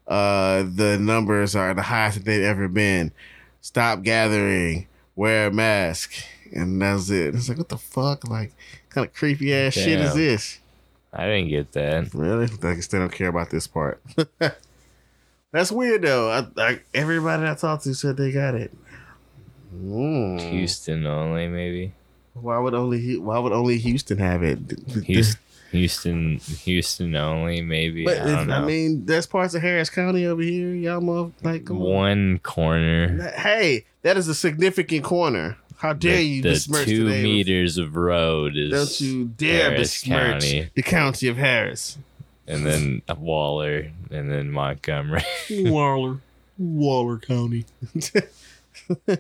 uh, 0.09 0.64
the 0.75 0.99
numbers 0.99 1.55
are 1.55 1.75
the 1.75 1.83
highest 1.83 2.19
that 2.19 2.25
they've 2.25 2.43
ever 2.43 2.69
been. 2.69 3.12
Stop 3.61 4.02
gathering. 4.02 4.88
Wear 5.14 5.49
a 5.49 5.52
mask, 5.52 6.14
and 6.55 6.81
that's 6.81 7.11
it. 7.11 7.35
It's 7.35 7.49
like 7.49 7.59
what 7.59 7.69
the 7.69 7.79
fuck? 7.79 8.29
Like 8.29 8.53
kind 8.91 9.07
of 9.07 9.15
creepy 9.15 9.55
ass 9.55 9.75
shit 9.75 10.01
is 10.01 10.15
this? 10.15 10.59
I 11.13 11.27
didn't 11.27 11.49
get 11.49 11.73
that. 11.73 12.15
Really? 12.15 12.49
I 12.63 12.75
guess 12.75 12.87
they 12.87 12.99
don't 12.99 13.13
care 13.13 13.29
about 13.29 13.51
this 13.51 13.67
part. 13.67 14.01
That's 15.53 15.71
weird 15.71 16.03
though. 16.03 16.31
I, 16.31 16.47
I, 16.57 16.81
everybody 16.95 17.47
I 17.47 17.55
talked 17.55 17.85
to 17.85 17.95
said 17.95 18.17
they 18.17 18.33
got 18.33 18.55
it. 18.55 18.73
Mm. 19.75 20.41
Houston 20.51 21.07
only, 21.07 21.49
maybe. 21.49 21.93
Why 22.35 22.59
would 22.59 22.73
only 22.73 23.19
Why 23.19 23.39
would 23.39 23.53
only 23.53 23.79
Houston 23.79 24.17
have 24.19 24.43
it? 24.43 24.59
Houston, 25.05 25.41
Houston, 25.71 26.39
Houston 26.39 27.15
only, 27.15 27.61
maybe. 27.61 28.05
But 28.07 28.23
I 28.23 28.25
don't 28.25 28.41
if, 28.41 28.47
know. 28.49 28.55
I 28.55 28.65
mean, 28.65 29.05
there's 29.05 29.27
parts 29.27 29.55
of 29.55 29.61
Harris 29.61 29.91
County 29.91 30.25
over 30.25 30.41
here. 30.41 30.75
Y'all 30.75 31.03
mother 31.03 31.33
like 31.43 31.67
come 31.67 31.77
on. 31.77 31.83
One 31.83 32.39
corner. 32.39 33.31
Hey, 33.37 33.85
that 34.01 34.17
is 34.17 34.29
a 34.29 34.35
significant 34.35 35.05
corner. 35.05 35.59
How 35.83 35.93
dare 35.95 36.17
the, 36.19 36.23
you 36.25 36.43
the 36.43 36.51
besmirch 36.51 36.87
two 36.87 37.05
the 37.07 37.11
name 37.11 37.19
of- 37.19 37.25
meters 37.25 37.77
of 37.77 37.97
road 37.97 38.57
is 38.57 38.71
Don't 38.71 39.01
you 39.01 39.25
dare 39.37 39.71
Harris 39.73 40.01
besmirch 40.03 40.43
County. 40.45 40.71
the 40.77 40.83
county 40.83 41.27
of 41.29 41.37
Harris. 41.37 41.99
and 42.47 42.65
then 42.65 43.03
Waller, 43.19 43.91
and 44.11 44.31
then 44.31 44.51
Montgomery. 44.53 45.23
Waller, 45.51 46.19
Waller 46.57 47.19
County. 47.19 47.65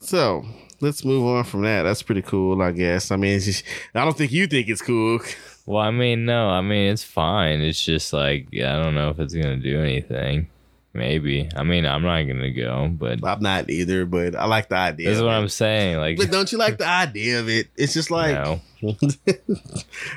so 0.00 0.44
let's 0.80 1.04
move 1.04 1.24
on 1.24 1.44
from 1.44 1.62
that. 1.62 1.82
That's 1.82 2.02
pretty 2.02 2.22
cool, 2.22 2.60
I 2.60 2.72
guess. 2.72 3.10
I 3.10 3.16
mean, 3.16 3.36
it's 3.36 3.44
just, 3.46 3.64
I 3.94 4.04
don't 4.04 4.16
think 4.16 4.32
you 4.32 4.46
think 4.46 4.68
it's 4.68 4.82
cool. 4.82 5.20
well, 5.66 5.82
I 5.82 5.90
mean, 5.90 6.24
no, 6.24 6.48
I 6.50 6.60
mean 6.60 6.92
it's 6.92 7.04
fine. 7.04 7.60
It's 7.60 7.82
just 7.82 8.12
like 8.12 8.48
I 8.54 8.82
don't 8.82 8.94
know 8.94 9.10
if 9.10 9.18
it's 9.20 9.34
gonna 9.34 9.56
do 9.56 9.80
anything. 9.80 10.48
Maybe. 10.94 11.48
I 11.56 11.62
mean, 11.62 11.86
I'm 11.86 12.02
not 12.02 12.22
gonna 12.22 12.50
go, 12.50 12.88
but 12.92 13.24
I'm 13.24 13.40
not 13.40 13.70
either, 13.70 14.04
but 14.04 14.34
I 14.36 14.44
like 14.44 14.68
the 14.68 14.76
idea. 14.76 15.08
that's 15.08 15.20
of 15.20 15.26
what. 15.26 15.34
I'm 15.34 15.48
saying. 15.48 15.96
Like, 15.96 16.18
But 16.18 16.30
don't 16.30 16.52
you 16.52 16.58
like 16.58 16.76
the 16.78 16.86
idea 16.86 17.40
of 17.40 17.48
it? 17.48 17.68
It's 17.76 17.94
just 17.94 18.10
like, 18.10 18.34
no, 18.34 18.60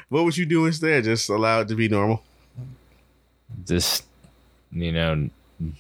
what 0.10 0.26
would 0.26 0.38
you 0.38 0.46
do 0.46 0.66
instead? 0.66 1.06
Just 1.06 1.30
allow 1.30 1.62
it 1.62 1.70
to 1.70 1.76
be 1.76 1.88
normal? 1.88 2.24
just 3.66 4.06
you 4.72 4.92
know, 4.92 5.30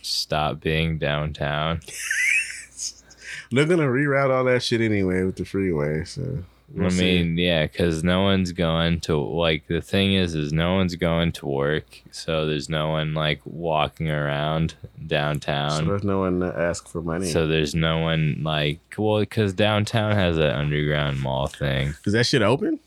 stop 0.01 0.61
being 0.61 0.97
downtown. 0.97 1.81
They're 3.51 3.65
gonna 3.65 3.83
reroute 3.83 4.31
all 4.33 4.45
that 4.45 4.63
shit 4.63 4.81
anyway 4.81 5.23
with 5.23 5.35
the 5.35 5.45
freeway. 5.45 6.05
So 6.05 6.43
we'll 6.73 6.87
I 6.87 6.89
see. 6.89 7.23
mean, 7.23 7.37
yeah, 7.37 7.65
because 7.67 8.03
no 8.03 8.23
one's 8.23 8.51
going 8.51 8.99
to 9.01 9.17
like. 9.17 9.67
The 9.67 9.81
thing 9.81 10.13
is, 10.13 10.35
is 10.35 10.51
no 10.53 10.75
one's 10.75 10.95
going 10.95 11.31
to 11.33 11.45
work, 11.45 12.01
so 12.11 12.45
there's 12.45 12.69
no 12.69 12.89
one 12.89 13.13
like 13.13 13.41
walking 13.45 14.09
around 14.09 14.75
downtown. 15.05 15.69
so 15.71 15.75
downtown. 15.77 15.87
there's 15.87 16.03
no 16.03 16.19
one 16.19 16.39
to 16.41 16.53
ask 16.57 16.87
for 16.87 17.01
money. 17.01 17.27
So 17.29 17.47
there's 17.47 17.75
no 17.75 17.99
one 17.99 18.41
like, 18.43 18.79
well, 18.97 19.19
because 19.19 19.53
downtown 19.53 20.13
has 20.13 20.37
that 20.37 20.55
underground 20.55 21.21
mall 21.21 21.47
thing. 21.47 21.93
is 22.05 22.13
that 22.13 22.25
shit 22.25 22.41
open? 22.41 22.79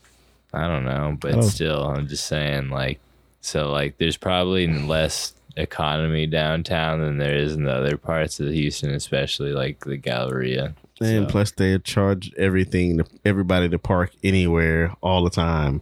I 0.53 0.67
don't 0.67 0.85
know, 0.85 1.17
but 1.19 1.35
Oh. 1.35 1.41
still, 1.41 1.83
I'm 1.85 2.07
just 2.07 2.25
saying, 2.25 2.69
like, 2.69 2.99
so 3.41 3.71
like, 3.71 3.97
there's 3.97 4.17
probably 4.17 4.65
less 4.67 5.33
economy 5.57 6.25
downtown 6.25 6.99
than 7.01 7.17
there 7.17 7.35
is 7.35 7.53
in 7.53 7.65
the 7.65 7.71
other 7.73 7.97
parts 7.97 8.39
of 8.39 8.49
Houston, 8.51 8.91
especially 8.93 9.51
like 9.53 9.83
the 9.85 9.97
Galleria. 9.97 10.73
And 11.01 11.25
So, 11.27 11.31
plus, 11.31 11.51
they 11.51 11.77
charge 11.79 12.33
everything 12.37 12.97
to 12.97 13.05
everybody 13.23 13.69
to 13.69 13.79
park 13.79 14.11
anywhere 14.23 14.93
all 15.01 15.23
the 15.23 15.29
time. 15.29 15.81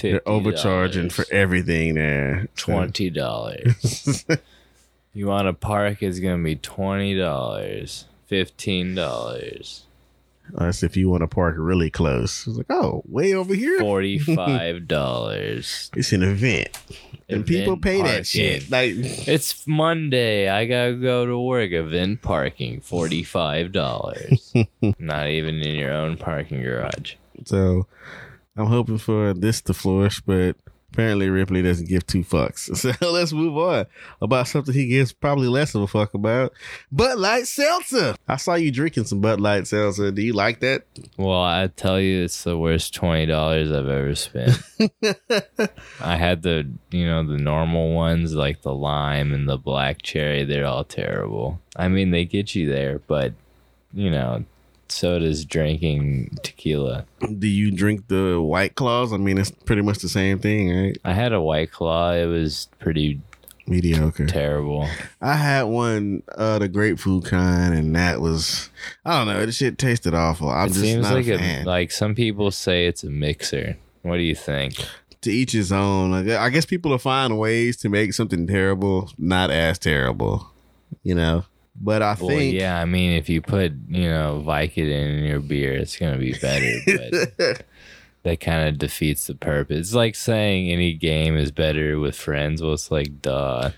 They're 0.00 0.26
overcharging 0.26 1.10
for 1.10 1.26
everything 1.30 1.94
there. 1.96 2.48
Twenty 2.56 3.10
dollars. 3.10 4.24
you 5.14 5.26
want 5.26 5.48
to 5.48 5.52
park? 5.52 6.02
It's 6.02 6.18
gonna 6.18 6.42
be 6.42 6.56
twenty 6.56 7.14
dollars, 7.16 8.06
fifteen 8.26 8.94
dollars, 8.94 9.82
That's 10.50 10.82
if 10.82 10.96
you 10.96 11.10
want 11.10 11.20
to 11.22 11.26
park 11.26 11.56
really 11.58 11.90
close. 11.90 12.46
It's 12.46 12.56
like, 12.56 12.70
oh, 12.70 13.02
way 13.06 13.34
over 13.34 13.54
here. 13.54 13.80
forty-five 13.80 14.88
dollars. 14.88 15.90
It's 15.94 16.12
an 16.12 16.22
event, 16.22 16.70
and 17.32 17.46
people 17.46 17.76
pay 17.76 18.02
that 18.02 18.26
shit. 18.26 18.70
Like, 18.70 18.92
It's 18.96 19.66
Monday. 19.66 20.48
I 20.48 20.66
gotta 20.66 20.94
go 20.94 21.26
to 21.26 21.38
work. 21.38 21.72
Event 21.72 22.22
parking, 22.22 22.80
forty-five 22.80 23.72
dollars. 23.72 24.52
Not 24.98 25.28
even 25.28 25.56
in 25.60 25.74
your 25.76 25.92
own 25.92 26.16
parking 26.16 26.62
garage. 26.62 27.14
so 27.44 27.86
I'm 28.56 28.66
hoping 28.66 28.98
for 28.98 29.32
this 29.34 29.60
to 29.62 29.74
flourish, 29.74 30.20
but 30.20 30.56
apparently 30.92 31.30
Ripley 31.30 31.62
doesn't 31.62 31.88
give 31.88 32.06
two 32.06 32.22
fucks. 32.22 32.70
So 32.82 32.92
let's 33.12 33.32
move 33.32 33.56
on 33.56 33.86
about 34.20 34.48
something 34.48 34.74
he 34.74 34.88
gives 34.88 35.12
probably 35.12 35.46
less 35.46 35.74
of 35.74 35.82
a 35.82 35.86
fuck 35.86 36.14
about. 36.14 36.52
Bud 36.90 37.18
Light 37.18 37.46
Seltzer. 37.46 38.16
I 38.26 38.36
saw 38.36 38.54
you 38.54 38.72
drinking 38.72 39.04
some 39.04 39.20
Bud 39.20 39.40
Light 39.40 39.66
Seltzer. 39.68 40.10
Do 40.10 40.20
you 40.20 40.32
like 40.32 40.60
that? 40.60 40.84
Well, 41.16 41.40
I 41.42 41.68
tell 41.68 42.00
you, 42.00 42.24
it's 42.24 42.42
the 42.42 42.58
worst 42.58 42.94
twenty 42.94 43.26
dollars 43.26 43.70
I've 43.70 43.88
ever 43.88 44.14
spent. 44.16 44.58
I 46.00 46.16
had 46.16 46.42
the, 46.42 46.68
you 46.90 47.06
know, 47.06 47.24
the 47.24 47.38
normal 47.38 47.94
ones 47.94 48.34
like 48.34 48.62
the 48.62 48.74
lime 48.74 49.32
and 49.32 49.48
the 49.48 49.58
black 49.58 50.02
cherry. 50.02 50.44
They're 50.44 50.66
all 50.66 50.84
terrible. 50.84 51.60
I 51.76 51.88
mean, 51.88 52.10
they 52.10 52.24
get 52.24 52.54
you 52.54 52.68
there, 52.68 52.98
but 53.06 53.32
you 53.92 54.10
know, 54.10 54.44
so 54.92 55.18
does 55.18 55.44
drinking 55.44 56.38
tequila. 56.42 57.06
Do 57.38 57.48
you 57.48 57.70
drink 57.70 58.08
the 58.08 58.40
White 58.40 58.74
Claws? 58.74 59.12
I 59.12 59.16
mean, 59.16 59.38
it's 59.38 59.50
pretty 59.50 59.82
much 59.82 59.98
the 59.98 60.08
same 60.08 60.38
thing, 60.38 60.74
right? 60.76 60.98
I 61.04 61.12
had 61.12 61.32
a 61.32 61.40
white 61.40 61.72
claw. 61.72 62.12
It 62.12 62.26
was 62.26 62.68
pretty 62.78 63.20
Mediocre. 63.66 64.26
terrible. 64.26 64.88
I 65.20 65.34
had 65.34 65.62
one, 65.64 66.22
uh, 66.36 66.58
the 66.58 66.68
grapefruit 66.68 67.24
kind, 67.24 67.74
and 67.74 67.94
that 67.96 68.20
was, 68.20 68.70
I 69.04 69.18
don't 69.18 69.32
know, 69.32 69.46
the 69.46 69.52
shit 69.52 69.78
tasted 69.78 70.14
awful. 70.14 70.50
I'm 70.50 70.66
it 70.66 70.68
just 70.70 70.80
seems 70.80 71.10
like 71.10 71.26
a 71.26 71.38
a 71.38 71.64
like 71.64 71.90
some 71.90 72.14
people 72.14 72.50
say 72.50 72.86
it's 72.86 73.04
a 73.04 73.10
mixer. 73.10 73.76
What 74.02 74.16
do 74.16 74.22
you 74.22 74.34
think? 74.34 74.74
to 75.22 75.30
each 75.30 75.52
his 75.52 75.72
own. 75.72 76.10
Like, 76.10 76.28
I 76.28 76.50
guess 76.50 76.66
people 76.66 76.90
will 76.90 76.98
find 76.98 77.38
ways 77.38 77.76
to 77.78 77.88
make 77.88 78.12
something 78.12 78.46
terrible 78.46 79.10
not 79.16 79.50
as 79.50 79.78
terrible, 79.78 80.50
you 81.02 81.14
know. 81.14 81.44
But 81.74 82.02
I 82.02 82.16
Well, 82.20 82.28
think, 82.28 82.54
yeah, 82.54 82.78
I 82.78 82.84
mean, 82.84 83.12
if 83.12 83.28
you 83.28 83.40
put 83.40 83.72
you 83.88 84.08
know 84.08 84.42
Vicodin 84.46 85.18
in 85.18 85.24
your 85.24 85.40
beer, 85.40 85.72
it's 85.72 85.96
gonna 85.96 86.18
be 86.18 86.34
better. 86.34 86.72
But 86.86 87.64
that 88.24 88.40
kind 88.40 88.68
of 88.68 88.78
defeats 88.78 89.26
the 89.26 89.34
purpose. 89.34 89.78
It's 89.78 89.94
like 89.94 90.14
saying 90.14 90.70
any 90.70 90.92
game 90.94 91.36
is 91.36 91.50
better 91.50 91.98
with 91.98 92.14
friends. 92.16 92.62
Well, 92.62 92.74
it's 92.74 92.90
like 92.90 93.20
duh. 93.22 93.70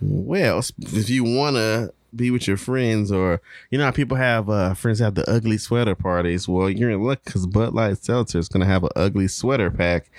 well, 0.00 0.62
if 0.80 1.10
you 1.10 1.24
want 1.24 1.56
to 1.56 1.92
be 2.14 2.30
with 2.30 2.46
your 2.46 2.56
friends, 2.56 3.10
or 3.10 3.40
you 3.70 3.78
know, 3.78 3.84
how 3.84 3.90
people 3.90 4.16
have 4.16 4.48
uh, 4.48 4.74
friends 4.74 4.98
have 4.98 5.14
the 5.14 5.28
ugly 5.30 5.58
sweater 5.58 5.94
parties. 5.94 6.48
Well, 6.48 6.68
you're 6.70 6.90
in 6.90 7.02
luck 7.02 7.20
because 7.24 7.46
Bud 7.46 7.72
Light 7.74 7.98
Seltzer 7.98 8.38
is 8.38 8.48
going 8.48 8.60
to 8.60 8.66
have 8.66 8.84
an 8.84 8.90
ugly 8.96 9.28
sweater 9.28 9.70
pack 9.70 10.10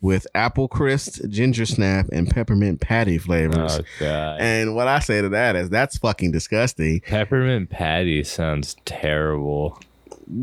with 0.00 0.26
apple 0.34 0.68
crisp, 0.68 1.22
ginger 1.28 1.66
snap, 1.66 2.06
and 2.12 2.30
peppermint 2.30 2.80
patty 2.80 3.18
flavors. 3.18 3.78
Oh 3.80 3.84
god, 4.00 4.40
And 4.40 4.74
what 4.74 4.88
I 4.88 4.98
say 5.00 5.22
to 5.22 5.28
that 5.30 5.56
is 5.56 5.70
that's 5.70 5.98
fucking 5.98 6.32
disgusting. 6.32 7.00
peppermint 7.00 7.70
patty 7.70 8.24
sounds 8.24 8.76
terrible. 8.84 9.78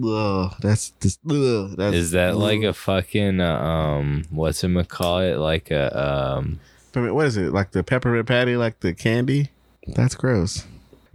Ugh, 0.04 0.54
that's 0.62 0.92
just 1.02 1.20
ugh, 1.30 1.72
that's 1.78 1.96
Is 1.96 2.12
that 2.12 2.38
like 2.38 2.62
a 2.62 2.74
fucking 2.74 3.40
uh, 3.40 3.60
um 3.60 4.26
what's 4.30 4.64
it 4.64 4.90
call 4.90 5.20
it 5.20 5.38
like 5.38 5.72
a 5.72 6.36
um 6.38 6.60
what 6.94 7.26
is 7.26 7.38
it 7.38 7.54
like 7.54 7.72
the 7.72 7.84
peppermint 7.84 8.28
patty 8.28 8.56
like 8.58 8.82
the 8.82 8.94
candy? 8.94 9.50
That's 9.88 10.16
gross. 10.16 10.66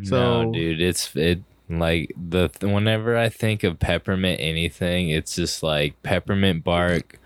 So- 0.02 0.42
no 0.44 0.52
dude 0.52 0.80
it's 0.80 1.14
it 1.16 1.42
like 1.70 2.12
the 2.16 2.50
whenever 2.60 3.16
I 3.16 3.28
think 3.30 3.64
of 3.64 3.78
peppermint 3.78 4.38
anything 4.40 5.08
it's 5.08 5.34
just 5.34 5.62
like 5.62 6.00
peppermint 6.02 6.62
bark 6.64 7.18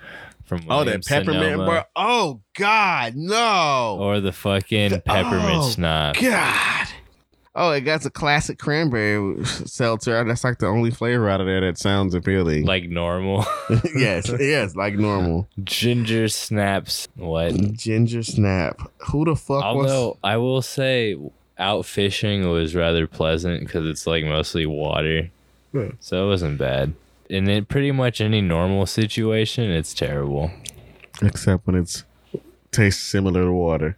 from 0.44 0.60
Oh, 0.70 0.84
that 0.84 1.04
peppermint 1.04 1.52
Sonoma. 1.56 1.66
bar. 1.66 1.86
Oh 1.94 2.40
God, 2.56 3.14
no. 3.16 3.98
or 4.00 4.20
the 4.20 4.32
fucking 4.32 5.02
peppermint 5.02 5.50
Oh, 5.56 5.70
schnapps. 5.70 6.20
God. 6.22 6.86
Oh, 7.54 7.70
it 7.72 7.80
got 7.80 8.06
a 8.06 8.10
classic 8.10 8.56
cranberry 8.58 9.44
seltzer. 9.44 10.22
That's 10.24 10.44
like 10.44 10.58
the 10.58 10.66
only 10.68 10.90
flavor 10.92 11.28
out 11.28 11.40
of 11.40 11.46
there 11.48 11.60
that 11.60 11.76
sounds 11.76 12.14
appealing. 12.14 12.64
Like 12.64 12.84
normal 12.88 13.44
yes, 13.96 14.30
yes, 14.38 14.74
like 14.76 14.94
normal. 14.94 15.48
ginger 15.64 16.28
snaps. 16.28 17.08
What? 17.16 17.54
Ginger 17.72 18.22
snap. 18.22 18.80
Who 19.10 19.24
the 19.26 19.34
fuck 19.36 19.64
Although 19.64 20.08
was? 20.10 20.16
I 20.22 20.36
will 20.36 20.62
say, 20.62 21.16
out 21.58 21.84
fishing 21.86 22.48
was 22.48 22.74
rather 22.74 23.06
pleasant 23.06 23.60
because 23.60 23.86
it's 23.86 24.06
like 24.06 24.24
mostly 24.24 24.66
water, 24.66 25.30
Yeah. 25.72 25.90
so 26.00 26.24
it 26.26 26.28
wasn't 26.28 26.58
bad. 26.58 26.94
And 27.30 27.48
in 27.48 27.64
pretty 27.66 27.92
much 27.92 28.20
any 28.20 28.40
normal 28.40 28.86
situation, 28.86 29.70
it's 29.70 29.92
terrible. 29.92 30.50
Except 31.22 31.66
when 31.66 31.76
it's 31.76 32.04
tastes 32.70 33.02
similar 33.02 33.44
to 33.44 33.52
water. 33.52 33.96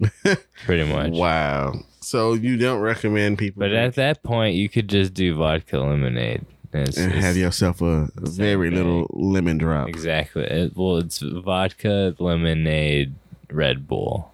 pretty 0.64 0.84
much. 0.92 1.12
Wow. 1.12 1.80
So 2.00 2.34
you 2.34 2.56
don't 2.56 2.80
recommend 2.80 3.38
people 3.38 3.60
But 3.60 3.72
at 3.72 3.94
that 3.96 4.22
point, 4.22 4.54
you 4.54 4.68
could 4.68 4.88
just 4.88 5.12
do 5.12 5.34
vodka 5.34 5.78
lemonade. 5.78 6.44
And 6.72 6.86
it's 6.88 6.96
and 6.98 7.12
just- 7.12 7.24
have 7.24 7.36
yourself 7.36 7.80
a 7.82 8.08
very 8.16 8.70
little 8.70 9.06
lemon 9.10 9.58
drop. 9.58 9.88
exactly. 9.88 10.44
It, 10.44 10.76
well, 10.76 10.98
it's 10.98 11.18
vodka 11.18 12.14
lemonade 12.18 13.14
Red 13.50 13.88
Bull, 13.88 14.32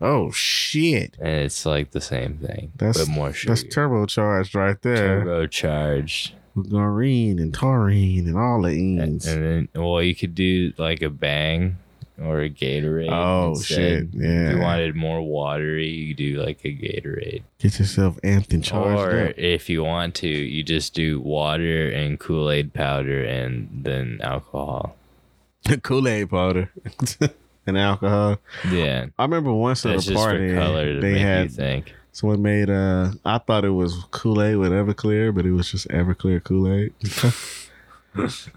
Oh 0.00 0.30
shit. 0.30 1.16
and 1.18 1.28
it's 1.40 1.64
like 1.64 1.92
the 1.92 2.00
same 2.00 2.38
thing, 2.38 2.72
That's 2.76 2.98
but 2.98 3.08
more 3.08 3.32
sugar. 3.32 3.54
that's 3.54 3.64
turbocharged 3.74 4.54
right 4.54 4.80
there. 4.82 5.24
turbocharged. 5.24 6.32
With 6.54 6.70
guarana 6.70 7.40
and 7.42 7.52
taurine 7.54 8.26
and 8.28 8.36
all 8.38 8.62
the 8.62 8.68
And, 8.70 9.20
enes. 9.20 9.26
and 9.30 9.42
then, 9.44 9.68
well, 9.82 10.02
you 10.02 10.14
could 10.14 10.34
do 10.34 10.72
like 10.78 11.02
a 11.02 11.10
bang 11.10 11.76
or 12.18 12.40
a 12.40 12.48
Gatorade. 12.48 13.10
Oh, 13.10 13.50
instead. 13.50 14.10
shit. 14.14 14.20
Yeah. 14.22 14.48
If 14.48 14.54
you 14.56 14.60
wanted 14.62 14.96
more 14.96 15.20
watery, 15.20 15.88
you 15.88 16.14
do 16.14 16.42
like 16.42 16.60
a 16.64 16.68
Gatorade. 16.68 17.42
Get 17.58 17.78
yourself 17.78 18.18
amped 18.24 18.54
and 18.54 18.64
charged 18.64 19.12
or 19.12 19.28
up. 19.28 19.38
if 19.38 19.68
you 19.68 19.84
want 19.84 20.14
to, 20.16 20.28
you 20.28 20.62
just 20.62 20.94
do 20.94 21.20
water 21.20 21.90
and 21.90 22.18
Kool 22.18 22.50
Aid 22.50 22.72
powder 22.72 23.22
and 23.22 23.68
then 23.84 24.18
alcohol. 24.22 24.96
Kool 25.82 26.08
Aid 26.08 26.30
powder 26.30 26.70
and 27.66 27.78
alcohol. 27.78 28.38
Yeah, 28.70 29.06
I 29.18 29.22
remember 29.22 29.52
once 29.52 29.84
at 29.86 29.92
that's 29.92 30.08
a 30.08 30.14
party 30.14 30.50
for 30.50 30.54
color 30.56 30.94
to 30.94 31.00
they 31.00 31.18
had 31.18 31.52
think. 31.52 31.92
someone 32.12 32.42
made 32.42 32.70
uh 32.70 33.10
I 33.24 33.38
thought 33.38 33.64
it 33.64 33.70
was 33.70 33.94
Kool 34.10 34.42
Aid 34.42 34.56
with 34.56 34.72
Everclear, 34.72 35.34
but 35.34 35.46
it 35.46 35.52
was 35.52 35.70
just 35.70 35.88
Everclear 35.88 36.42
Kool 36.42 36.72
Aid. 36.72 36.92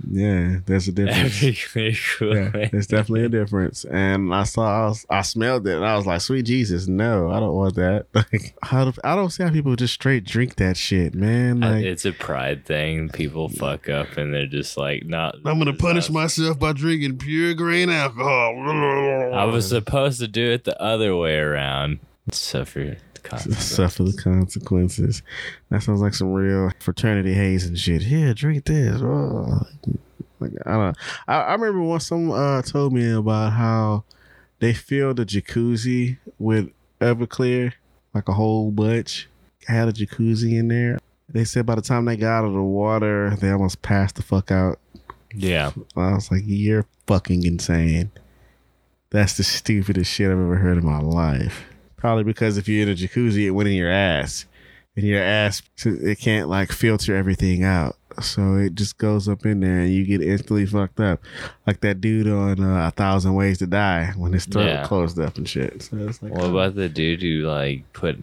yeah, 0.10 0.58
there's 0.66 0.88
a 0.88 0.92
difference. 0.94 1.44
Every 1.44 1.96
Yeah, 2.22 2.51
Aid. 2.56 2.72
there's 2.72 2.88
definitely 2.88 3.25
a 3.25 3.30
difference. 3.30 3.86
And 3.86 4.34
I 4.34 4.44
saw, 4.44 4.86
I, 4.86 4.88
was, 4.89 5.06
I 5.10 5.22
smelled 5.22 5.68
it, 5.68 5.75
and 5.75 5.86
I 5.86 5.96
was 5.96 6.06
like, 6.06 6.22
"Sweet 6.22 6.44
Jesus, 6.46 6.88
no, 6.88 7.30
I 7.32 7.39
don't 7.39 7.54
want 7.56 7.75
that." 7.75 8.06
Like, 8.32 8.56
how 8.62 8.86
do, 8.86 8.94
I 9.04 9.16
don't 9.16 9.30
see 9.30 9.44
how 9.44 9.50
people 9.51 9.75
just 9.75 9.94
straight 9.94 10.24
drink 10.25 10.56
that 10.58 10.78
shit, 10.78 11.13
man. 11.16 11.62
Like, 11.62 11.84
It's 11.86 12.06
a 12.06 12.12
pride 12.12 12.66
thing. 12.66 13.10
People 13.10 13.50
fuck 13.50 13.89
up 13.89 14.18
and 14.18 14.34
they're 14.34 14.46
just 14.46 14.78
like, 14.78 15.06
not. 15.06 15.36
I'm 15.46 15.58
gonna 15.58 15.74
punish 15.74 16.06
us. 16.06 16.10
myself 16.10 16.60
by 16.60 16.74
drinking 16.74 17.18
pure 17.18 17.54
grain 17.54 17.89
alcohol. 17.89 18.56
I 19.34 19.46
was 19.46 19.68
supposed 19.70 20.20
to 20.20 20.28
do 20.28 20.51
it 20.51 20.63
the 20.66 20.80
other 20.82 21.16
way 21.16 21.38
around. 21.38 22.00
Suffer 22.32 22.80
the 22.80 22.86
consequences. 22.86 23.09
suffer 23.52 24.04
the 24.04 24.14
consequences. 24.14 25.22
That 25.70 25.84
sounds 25.84 26.02
like 26.02 26.14
some 26.14 26.34
real 26.34 26.72
fraternity 26.80 27.34
haze 27.34 27.66
and 27.66 27.78
shit. 27.78 28.04
Here, 28.04 28.34
drink 28.34 28.66
this. 28.66 29.02
Oh. 29.02 29.66
Like 30.40 30.52
I 30.66 30.72
don't. 30.72 30.98
I, 31.28 31.36
I 31.36 31.54
remember 31.54 31.82
once 31.82 32.08
someone 32.08 32.40
uh, 32.40 32.62
told 32.62 32.94
me 32.94 33.12
about 33.12 33.54
how 33.54 34.04
they 34.60 34.74
filled 34.74 35.18
the 35.18 35.26
jacuzzi 35.26 36.18
with 36.38 36.70
Everclear, 37.02 37.74
like 38.14 38.28
a 38.30 38.34
whole 38.34 38.72
bunch. 38.72 39.28
Had 39.68 39.90
a 39.90 39.94
jacuzzi 39.94 40.58
in 40.58 40.70
there. 40.70 41.00
They 41.28 41.44
said 41.44 41.66
by 41.66 41.76
the 41.76 41.82
time 41.82 42.06
they 42.06 42.18
got 42.18 42.40
out 42.40 42.46
of 42.46 42.54
the 42.54 42.62
water, 42.62 43.36
they 43.40 43.52
almost 43.52 43.82
passed 43.82 44.16
the 44.16 44.24
fuck 44.24 44.52
out. 44.52 44.80
Yeah. 45.34 45.72
I 45.96 46.14
was 46.14 46.32
like, 46.32 46.42
"You're 46.46 46.86
fucking 47.06 47.44
insane." 47.44 48.12
That's 49.12 49.38
the 49.38 49.44
stupidest 49.44 50.12
shit 50.12 50.28
I've 50.28 50.34
ever 50.34 50.56
heard 50.56 50.78
in 50.78 50.86
my 50.86 51.00
life. 51.00 51.64
Probably 52.00 52.24
because 52.24 52.58
if 52.58 52.68
you're 52.68 52.84
in 52.84 52.89
a 52.89 52.96
jacuzzi, 52.96 53.46
it 53.46 53.51
went 53.51 53.70
in 53.70 53.75
your 53.75 53.91
ass, 53.91 54.46
and 54.96 55.06
your 55.06 55.22
ass 55.22 55.62
it 55.86 56.20
can't 56.20 56.50
like 56.50 56.72
filter 56.72 57.15
everything 57.15 57.63
out, 57.63 57.96
so 58.22 58.56
it 58.56 58.75
just 58.75 58.98
goes 58.98 59.27
up 59.29 59.46
in 59.46 59.60
there, 59.60 59.79
and 59.82 59.94
you 59.94 60.06
get 60.06 60.22
instantly 60.22 60.65
fucked 60.65 61.00
up, 61.00 61.22
like 61.68 61.82
that 61.82 62.01
dude 62.01 62.27
on 62.27 62.60
uh, 62.63 62.88
A 62.88 62.91
Thousand 62.91 63.34
Ways 63.36 63.58
to 63.60 63.68
Die 63.68 64.13
when 64.18 64.34
his 64.34 64.46
throat 64.46 64.65
Yeah. 64.65 64.86
closed 64.86 65.20
up 65.20 65.38
and 65.38 65.48
shit. 65.48 65.84
So 65.84 65.98
it's 65.98 66.22
like, 66.24 66.34
What 66.34 66.50
about 66.50 66.75
the 66.75 66.89
dude 66.89 67.22
who 67.22 67.41
like 67.48 67.84
put 67.94 68.18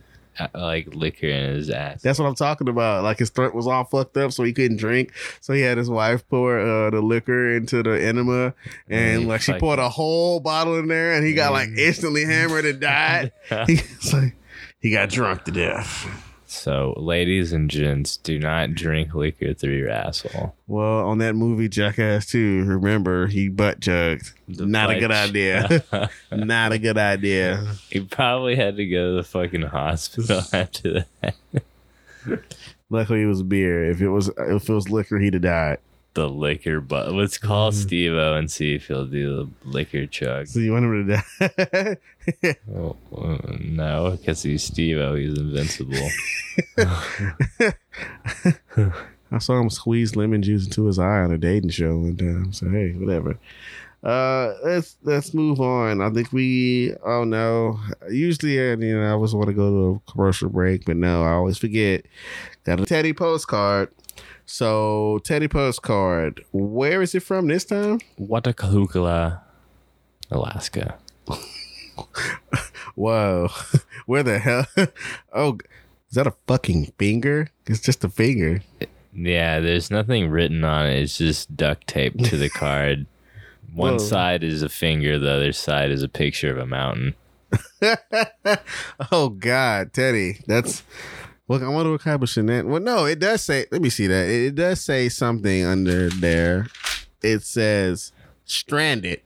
like 0.55 0.95
liquor 0.95 1.27
in 1.27 1.55
his 1.55 1.71
ass? 1.71 2.03
That's 2.03 2.19
what 2.19 2.27
I'm 2.27 2.35
talking 2.35 2.69
about. 2.69 3.05
Like 3.05 3.19
his 3.19 3.31
throat 3.31 3.55
was 3.55 3.67
all 3.67 3.85
fucked 3.85 4.17
up, 4.17 4.33
so 4.33 4.43
he 4.43 4.53
couldn't 4.53 4.79
drink. 4.79 5.13
So 5.41 5.53
he 5.53 5.61
had 5.61 5.79
his 5.79 5.91
wife 5.91 6.27
pour 6.29 6.59
uh, 6.59 6.91
the 6.91 7.01
liquor 7.01 7.57
into 7.57 7.83
the 7.83 8.01
enema, 8.03 8.55
and 8.89 9.21
he 9.21 9.27
like 9.27 9.43
she 9.43 9.53
poured 9.55 9.79
a 9.79 9.89
whole 9.89 10.41
bottle 10.41 10.79
in 10.79 10.89
there, 10.89 11.13
and 11.13 11.27
he 11.27 11.35
got 11.35 11.53
like 11.53 11.69
instantly 11.71 12.25
hammered 12.25 12.65
and 12.65 12.81
died. 12.81 13.33
He's 13.67 14.13
like, 14.13 14.35
he 14.79 14.91
got 14.91 15.11
drunk 15.11 15.45
to 15.45 15.53
death. 15.53 16.25
So, 16.57 16.95
ladies 16.97 17.53
and 17.53 17.71
gents, 17.71 18.17
do 18.17 18.39
not 18.39 18.75
drink 18.75 19.15
liquor 19.15 19.55
through 19.55 19.77
your 19.77 19.91
asshole. 19.91 20.55
Well, 20.67 21.07
on 21.07 21.19
that 21.19 21.35
movie 21.35 21.69
Jackass 21.69 22.27
2, 22.27 22.65
remember 22.65 23.27
he 23.27 23.49
butt 23.49 23.81
chugged. 23.81 24.33
Not 24.49 24.91
a 24.91 24.99
good 24.99 25.13
idea. 25.13 25.85
Not 26.33 26.73
a 26.73 26.79
good 26.79 26.99
idea. 26.99 27.75
He 27.91 28.01
probably 28.01 28.57
had 28.57 28.77
to 28.77 28.87
go 28.87 29.11
to 29.11 29.17
the 29.17 29.25
fucking 29.25 29.63
hospital 29.63 30.43
after 30.53 31.07
that. 31.23 31.35
Luckily, 32.89 33.23
it 33.23 33.27
was 33.27 33.43
beer. 33.43 33.91
If 33.91 34.01
it 34.01 34.09
was 34.09 34.29
if 34.29 34.69
it 34.69 34.73
was 34.73 34.89
liquor, 34.89 35.19
he'd 35.19 35.35
have 35.35 35.43
died. 35.43 35.79
The 36.17 36.29
liquor, 36.31 36.81
but 36.81 37.13
let's 37.13 37.37
call 37.37 37.71
Mm-hmm. 37.71 37.81
Steve 37.83 38.13
O 38.15 38.35
and 38.37 38.51
see 38.51 38.75
if 38.75 38.87
he'll 38.89 39.05
do 39.05 39.37
the 39.37 39.69
liquor 39.69 40.07
chug. 40.07 40.47
So 40.47 40.61
you 40.61 40.73
want 40.73 40.87
him 40.87 41.07
to 41.09 41.17
die? 42.41 42.55
Well, 42.67 42.97
uh, 43.17 43.37
no, 43.61 44.13
because 44.19 44.43
he's 44.43 44.65
Steve 44.65 44.97
O. 44.97 45.15
He's 45.15 45.39
invincible. 45.39 46.09
I 49.31 49.39
saw 49.39 49.61
him 49.61 49.69
squeeze 49.69 50.17
lemon 50.17 50.43
juice 50.43 50.65
into 50.65 50.87
his 50.87 50.99
eye 50.99 51.21
on 51.21 51.33
a 51.33 51.39
dating 51.39 51.69
show 51.71 51.99
one 51.99 52.17
time. 52.17 52.53
So 52.53 52.69
hey, 52.71 52.93
whatever. 52.93 53.39
Uh, 54.03 54.55
let's 54.65 54.97
let's 55.03 55.35
move 55.35 55.61
on. 55.61 56.01
I 56.01 56.09
think 56.11 56.33
we. 56.33 56.95
Oh 57.05 57.25
no. 57.25 57.79
Usually, 58.09 58.59
uh, 58.59 58.77
you 58.79 58.97
know, 58.99 59.05
I 59.07 59.11
always 59.11 59.35
want 59.35 59.49
to 59.49 59.53
go 59.55 59.71
to 59.71 60.01
a 60.07 60.11
commercial 60.13 60.49
break, 60.49 60.87
but 60.87 60.97
no, 60.97 61.25
I 61.25 61.33
always 61.33 61.59
forget. 61.59 62.07
Got 62.65 62.81
a 62.81 62.87
Teddy 62.87 63.13
postcard. 63.13 63.91
So 64.47 65.19
Teddy 65.25 65.49
postcard. 65.49 66.45
Where 66.53 67.03
is 67.03 67.15
it 67.15 67.25
from 67.25 67.49
this 67.49 67.65
time? 67.65 67.99
Watakalukala, 68.19 69.41
Alaska. 70.31 70.97
Whoa, 72.95 73.49
where 74.07 74.23
the 74.23 74.39
hell? 74.39 74.67
oh, 75.35 75.59
is 76.09 76.15
that 76.15 76.29
a 76.29 76.35
fucking 76.47 76.93
finger? 76.97 77.51
It's 77.67 77.81
just 77.81 78.05
a 78.05 78.09
finger. 78.09 78.63
Yeah, 79.13 79.61
there's 79.61 79.91
nothing 79.91 80.31
written 80.31 80.63
on 80.63 80.87
it. 80.87 81.03
It's 81.03 81.19
just 81.19 81.57
duct 81.57 81.87
taped 81.89 82.25
to 82.27 82.37
the 82.37 82.49
card. 82.49 83.07
One 83.75 83.95
Whoa. 83.95 83.99
side 83.99 84.45
is 84.45 84.63
a 84.63 84.69
finger, 84.69 85.19
the 85.19 85.33
other 85.33 85.53
side 85.53 85.91
is 85.91 86.03
a 86.03 86.09
picture 86.09 86.51
of 86.51 86.59
a 86.59 86.67
mountain. 86.67 87.15
oh 89.11 89.31
God, 89.31 89.93
Teddy, 89.93 90.39
that's. 90.47 90.85
Look, 91.49 91.63
I 91.63 91.69
wonder 91.69 91.93
what 91.93 92.01
kind 92.01 92.21
of 92.21 92.29
shenan. 92.29 92.67
Well, 92.67 92.81
no, 92.81 93.05
it 93.05 93.19
does 93.21 93.43
say. 93.43 93.67
Let 93.71 93.81
me 93.81 93.89
see 93.91 94.07
that. 94.09 94.27
It, 94.29 94.47
it 94.47 94.55
does 94.57 94.81
say 94.81 95.09
something 95.09 95.65
under 95.65 96.09
there. 96.11 96.67
It 97.23 97.43
says 97.43 98.13
stranded. 98.45 99.21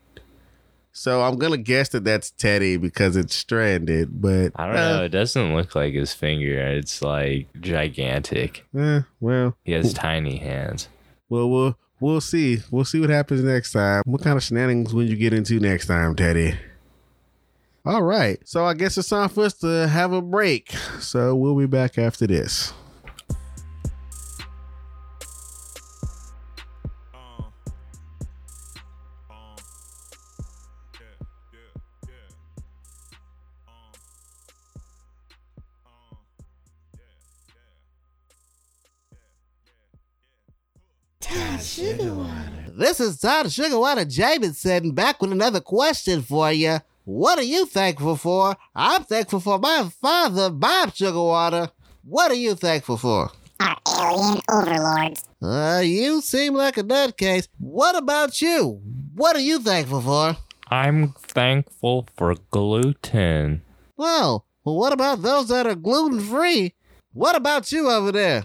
So 0.93 1.23
I'm 1.23 1.37
gonna 1.37 1.57
guess 1.57 1.89
that 1.89 2.03
that's 2.03 2.31
Teddy 2.31 2.77
because 2.77 3.15
it's 3.15 3.33
stranded. 3.33 4.21
But 4.21 4.51
I 4.55 4.67
don't 4.67 4.75
uh, 4.75 4.97
know. 4.97 5.03
It 5.05 5.09
doesn't 5.09 5.55
look 5.55 5.73
like 5.73 5.93
his 5.93 6.13
finger. 6.13 6.59
It's 6.67 7.01
like 7.01 7.47
gigantic. 7.59 8.65
eh, 8.77 9.01
well, 9.19 9.55
He 9.63 9.71
has 9.71 9.93
tiny 9.93 10.37
hands. 10.37 10.89
well, 11.29 11.49
we'll 11.49 11.77
we'll 11.99 12.21
see. 12.21 12.59
We'll 12.69 12.85
see 12.85 12.99
what 12.99 13.09
happens 13.09 13.41
next 13.41 13.71
time. 13.71 14.03
What 14.05 14.21
kind 14.21 14.37
of 14.37 14.43
shenanigans 14.43 14.93
will 14.93 15.03
you 15.03 15.15
get 15.15 15.33
into 15.33 15.59
next 15.59 15.87
time, 15.87 16.15
Teddy? 16.15 16.55
All 17.83 18.03
right. 18.03 18.39
So 18.47 18.63
I 18.63 18.75
guess 18.75 18.97
it's 18.97 19.09
time 19.09 19.29
for 19.29 19.45
us 19.45 19.53
to 19.55 19.87
have 19.87 20.13
a 20.13 20.21
break. 20.21 20.71
So 20.99 21.35
we'll 21.35 21.57
be 21.57 21.65
back 21.65 21.97
after 21.97 22.27
this. 22.27 22.73
This 42.73 42.99
is 42.99 43.19
Todd 43.19 43.45
Sugarwater 43.47 44.05
Jamin 44.05 44.95
back 44.95 45.21
with 45.21 45.31
another 45.31 45.61
question 45.61 46.21
for 46.21 46.51
you. 46.51 46.79
What 47.03 47.39
are 47.39 47.43
you 47.43 47.65
thankful 47.65 48.15
for? 48.15 48.55
I'm 48.75 49.03
thankful 49.05 49.39
for 49.39 49.57
my 49.57 49.89
father, 50.01 50.51
Bob 50.51 50.89
Sugarwater. 50.89 51.71
What 52.03 52.29
are 52.29 52.35
you 52.35 52.53
thankful 52.53 52.97
for? 52.97 53.31
Our 53.59 53.77
alien 53.87 54.41
overlords. 54.47 55.23
Uh, 55.41 55.81
you 55.83 56.21
seem 56.21 56.53
like 56.53 56.77
a 56.77 56.83
nutcase. 56.83 57.47
What 57.57 57.95
about 57.95 58.39
you? 58.39 58.81
What 59.15 59.35
are 59.35 59.39
you 59.41 59.59
thankful 59.59 60.01
for? 60.01 60.37
I'm 60.69 61.13
thankful 61.13 62.07
for 62.15 62.35
gluten. 62.51 63.63
Well, 63.97 64.45
well 64.63 64.77
what 64.77 64.93
about 64.93 65.23
those 65.23 65.47
that 65.47 65.65
are 65.65 65.75
gluten 65.75 66.19
free? 66.19 66.75
What 67.13 67.35
about 67.35 67.71
you 67.71 67.89
over 67.89 68.11
there? 68.11 68.43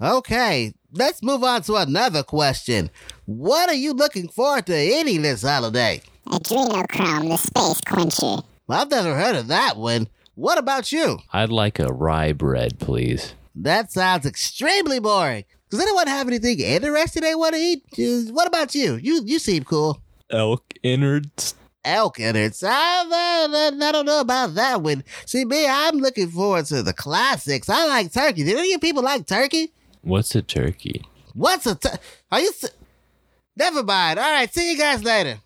Okay, 0.00 0.74
let's 0.96 1.22
move 1.22 1.44
on 1.44 1.62
to 1.62 1.76
another 1.76 2.22
question. 2.22 2.90
What 3.26 3.68
are 3.68 3.74
you 3.74 3.92
looking 3.92 4.28
forward 4.28 4.66
to 4.66 4.78
eating 4.78 5.22
this 5.22 5.42
holiday? 5.42 6.02
Adrenochrome, 6.26 7.28
the 7.28 7.36
space 7.36 7.80
quencher. 7.82 8.42
Well, 8.66 8.82
I've 8.82 8.90
never 8.90 9.14
heard 9.14 9.36
of 9.36 9.46
that 9.48 9.76
one. 9.76 10.08
What 10.34 10.58
about 10.58 10.92
you? 10.92 11.18
I'd 11.32 11.50
like 11.50 11.78
a 11.78 11.86
rye 11.92 12.32
bread, 12.32 12.78
please. 12.78 13.34
That 13.54 13.92
sounds 13.92 14.26
extremely 14.26 14.98
boring. 14.98 15.44
Does 15.70 15.80
anyone 15.80 16.06
have 16.06 16.28
anything 16.28 16.60
interesting 16.60 17.22
they 17.22 17.34
want 17.34 17.54
to 17.54 17.60
eat? 17.60 18.30
What 18.32 18.46
about 18.46 18.74
you? 18.74 18.96
You 18.96 19.22
you 19.24 19.38
seem 19.38 19.64
cool. 19.64 20.00
Elk 20.30 20.74
innards. 20.82 21.54
Elk 21.84 22.18
innards. 22.20 22.62
I, 22.62 22.70
I, 22.70 23.70
I 23.80 23.92
don't 23.92 24.06
know 24.06 24.20
about 24.20 24.54
that 24.56 24.82
one. 24.82 25.04
See, 25.24 25.44
me, 25.44 25.66
I'm 25.68 25.98
looking 25.98 26.28
forward 26.28 26.66
to 26.66 26.82
the 26.82 26.92
classics. 26.92 27.68
I 27.68 27.86
like 27.86 28.12
turkey. 28.12 28.44
Do 28.44 28.50
any 28.50 28.60
of 28.60 28.66
you 28.66 28.78
people 28.78 29.02
like 29.02 29.26
turkey? 29.26 29.72
What's 30.06 30.34
a 30.36 30.42
turkey? 30.42 31.02
What's 31.34 31.66
a 31.66 31.74
tur- 31.74 31.98
Are 32.30 32.40
you? 32.40 32.48
s- 32.48 32.70
Never 33.56 33.82
mind. 33.82 34.20
All 34.20 34.30
right. 34.30 34.52
See 34.54 34.70
you 34.70 34.78
guys 34.78 35.02
later. 35.02 35.40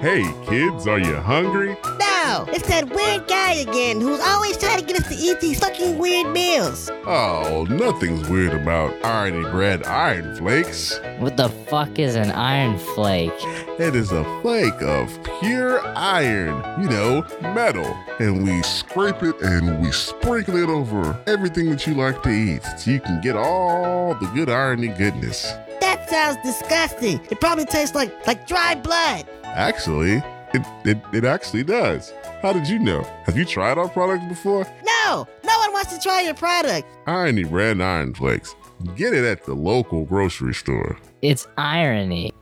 Hey 0.00 0.22
kids, 0.46 0.86
are 0.86 0.98
you 0.98 1.14
hungry? 1.16 1.76
No, 1.98 2.46
it's 2.48 2.66
that 2.68 2.88
weird 2.88 3.28
guy 3.28 3.52
again 3.52 4.00
who's 4.00 4.18
always 4.20 4.56
trying 4.56 4.78
to 4.78 4.84
get 4.86 4.96
us 4.96 5.08
to 5.08 5.14
eat 5.14 5.40
these 5.40 5.58
fucking 5.60 5.98
weird 5.98 6.32
meals. 6.32 6.90
Oh, 7.04 7.66
nothing's 7.68 8.26
weird 8.26 8.54
about 8.54 8.94
irony 9.04 9.42
bread 9.50 9.84
iron 9.84 10.34
flakes. 10.36 10.98
What 11.18 11.36
the 11.36 11.50
fuck 11.50 11.98
is 11.98 12.14
an 12.14 12.30
iron 12.30 12.78
flake? 12.78 13.30
It 13.78 13.94
is 13.94 14.10
a 14.10 14.24
flake 14.40 14.80
of 14.80 15.10
pure 15.40 15.86
iron, 15.94 16.82
you 16.82 16.88
know, 16.88 17.22
metal. 17.42 17.94
And 18.20 18.42
we 18.42 18.62
scrape 18.62 19.22
it 19.22 19.38
and 19.42 19.82
we 19.82 19.92
sprinkle 19.92 20.56
it 20.56 20.70
over 20.70 21.14
everything 21.26 21.68
that 21.72 21.86
you 21.86 21.92
like 21.92 22.22
to 22.22 22.30
eat 22.30 22.62
so 22.78 22.90
you 22.90 23.00
can 23.00 23.20
get 23.20 23.36
all 23.36 24.14
the 24.14 24.26
good 24.28 24.48
irony 24.48 24.88
goodness. 24.88 25.42
That 25.82 26.08
sounds 26.08 26.38
disgusting. 26.42 27.20
It 27.30 27.38
probably 27.38 27.66
tastes 27.66 27.94
like 27.94 28.26
like 28.26 28.46
dry 28.46 28.76
blood. 28.76 29.26
Actually, 29.54 30.22
it, 30.54 30.66
it, 30.84 30.98
it 31.12 31.24
actually 31.24 31.64
does. 31.64 32.12
How 32.42 32.52
did 32.52 32.68
you 32.68 32.78
know? 32.78 33.02
Have 33.24 33.36
you 33.36 33.44
tried 33.44 33.78
our 33.78 33.88
product 33.88 34.28
before? 34.28 34.64
No, 34.84 35.26
no 35.44 35.58
one 35.58 35.72
wants 35.72 35.96
to 35.96 36.00
try 36.02 36.22
your 36.22 36.34
product. 36.34 36.88
Irony 37.06 37.44
bread 37.44 37.72
and 37.72 37.82
iron 37.82 38.14
flakes. 38.14 38.54
Get 38.96 39.12
it 39.12 39.24
at 39.24 39.44
the 39.44 39.54
local 39.54 40.04
grocery 40.04 40.54
store. 40.54 40.98
It's 41.20 41.46
irony. 41.58 42.32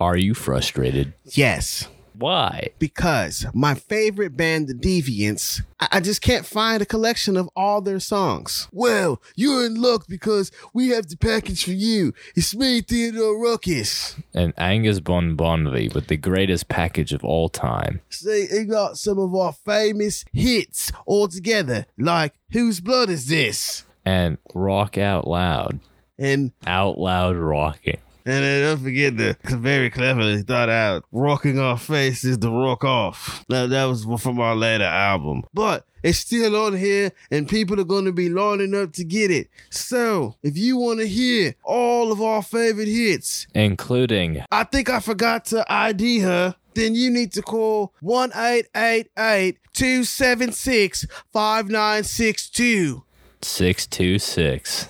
Are 0.00 0.16
you 0.16 0.34
frustrated? 0.34 1.14
Yes. 1.26 1.88
Why? 2.16 2.68
because 2.78 3.46
my 3.54 3.74
favorite 3.74 4.36
band, 4.36 4.68
The 4.68 4.74
Deviants, 4.74 5.62
I, 5.80 5.88
I 5.92 6.00
just 6.00 6.22
can't 6.22 6.46
find 6.46 6.80
a 6.82 6.86
collection 6.86 7.36
of 7.36 7.48
all 7.56 7.80
their 7.80 8.00
songs. 8.00 8.68
Well, 8.72 9.20
you're 9.34 9.66
in 9.66 9.80
luck 9.80 10.06
because 10.08 10.50
we 10.72 10.88
have 10.90 11.08
the 11.08 11.16
package 11.16 11.64
for 11.64 11.72
you. 11.72 12.12
It's 12.36 12.54
me, 12.54 12.80
Theodore 12.82 13.40
Ruckus. 13.42 14.16
And 14.32 14.52
Angus 14.56 15.00
Bon 15.00 15.36
Bonvi 15.36 15.92
with 15.94 16.06
the 16.08 16.16
greatest 16.16 16.68
package 16.68 17.12
of 17.12 17.24
all 17.24 17.48
time. 17.48 18.00
See, 18.10 18.42
it 18.50 18.66
got 18.70 18.96
some 18.98 19.18
of 19.18 19.34
our 19.34 19.52
famous 19.52 20.24
hits 20.32 20.92
all 21.06 21.28
together, 21.28 21.86
like 21.98 22.34
Whose 22.52 22.80
Blood 22.80 23.10
Is 23.10 23.26
This? 23.28 23.84
And 24.04 24.38
rock 24.54 24.98
out 24.98 25.26
loud. 25.26 25.80
And 26.18 26.52
Out 26.66 26.98
loud 26.98 27.36
rocking. 27.36 27.98
And 28.26 28.42
then 28.44 28.62
don't 28.62 28.82
forget 28.82 29.16
the 29.16 29.36
very 29.56 29.90
cleverly 29.90 30.42
thought 30.42 30.68
out 30.70 31.04
rocking 31.12 31.58
our 31.58 31.76
faces 31.76 32.38
to 32.38 32.48
rock 32.50 32.84
off. 32.84 33.44
Now 33.48 33.66
that 33.66 33.84
was 33.84 34.04
from 34.22 34.40
our 34.40 34.56
later 34.56 34.84
album. 34.84 35.42
But 35.52 35.86
it's 36.02 36.18
still 36.18 36.56
on 36.56 36.76
here 36.76 37.12
and 37.30 37.48
people 37.48 37.78
are 37.80 37.84
gonna 37.84 38.12
be 38.12 38.28
lining 38.28 38.74
up 38.74 38.92
to 38.94 39.04
get 39.04 39.30
it. 39.30 39.48
So 39.70 40.36
if 40.42 40.56
you 40.56 40.76
wanna 40.76 41.06
hear 41.06 41.54
all 41.64 42.12
of 42.12 42.22
our 42.22 42.42
favorite 42.42 42.88
hits, 42.88 43.46
Including 43.54 44.42
I 44.50 44.64
think 44.64 44.88
I 44.88 45.00
forgot 45.00 45.44
to 45.46 45.64
ID 45.70 46.20
her. 46.20 46.54
Then 46.74 46.94
you 46.94 47.10
need 47.10 47.32
to 47.34 47.42
call 47.42 47.92
1 48.00 48.30
276 48.30 51.06
5962. 51.32 53.02
626. 53.42 54.88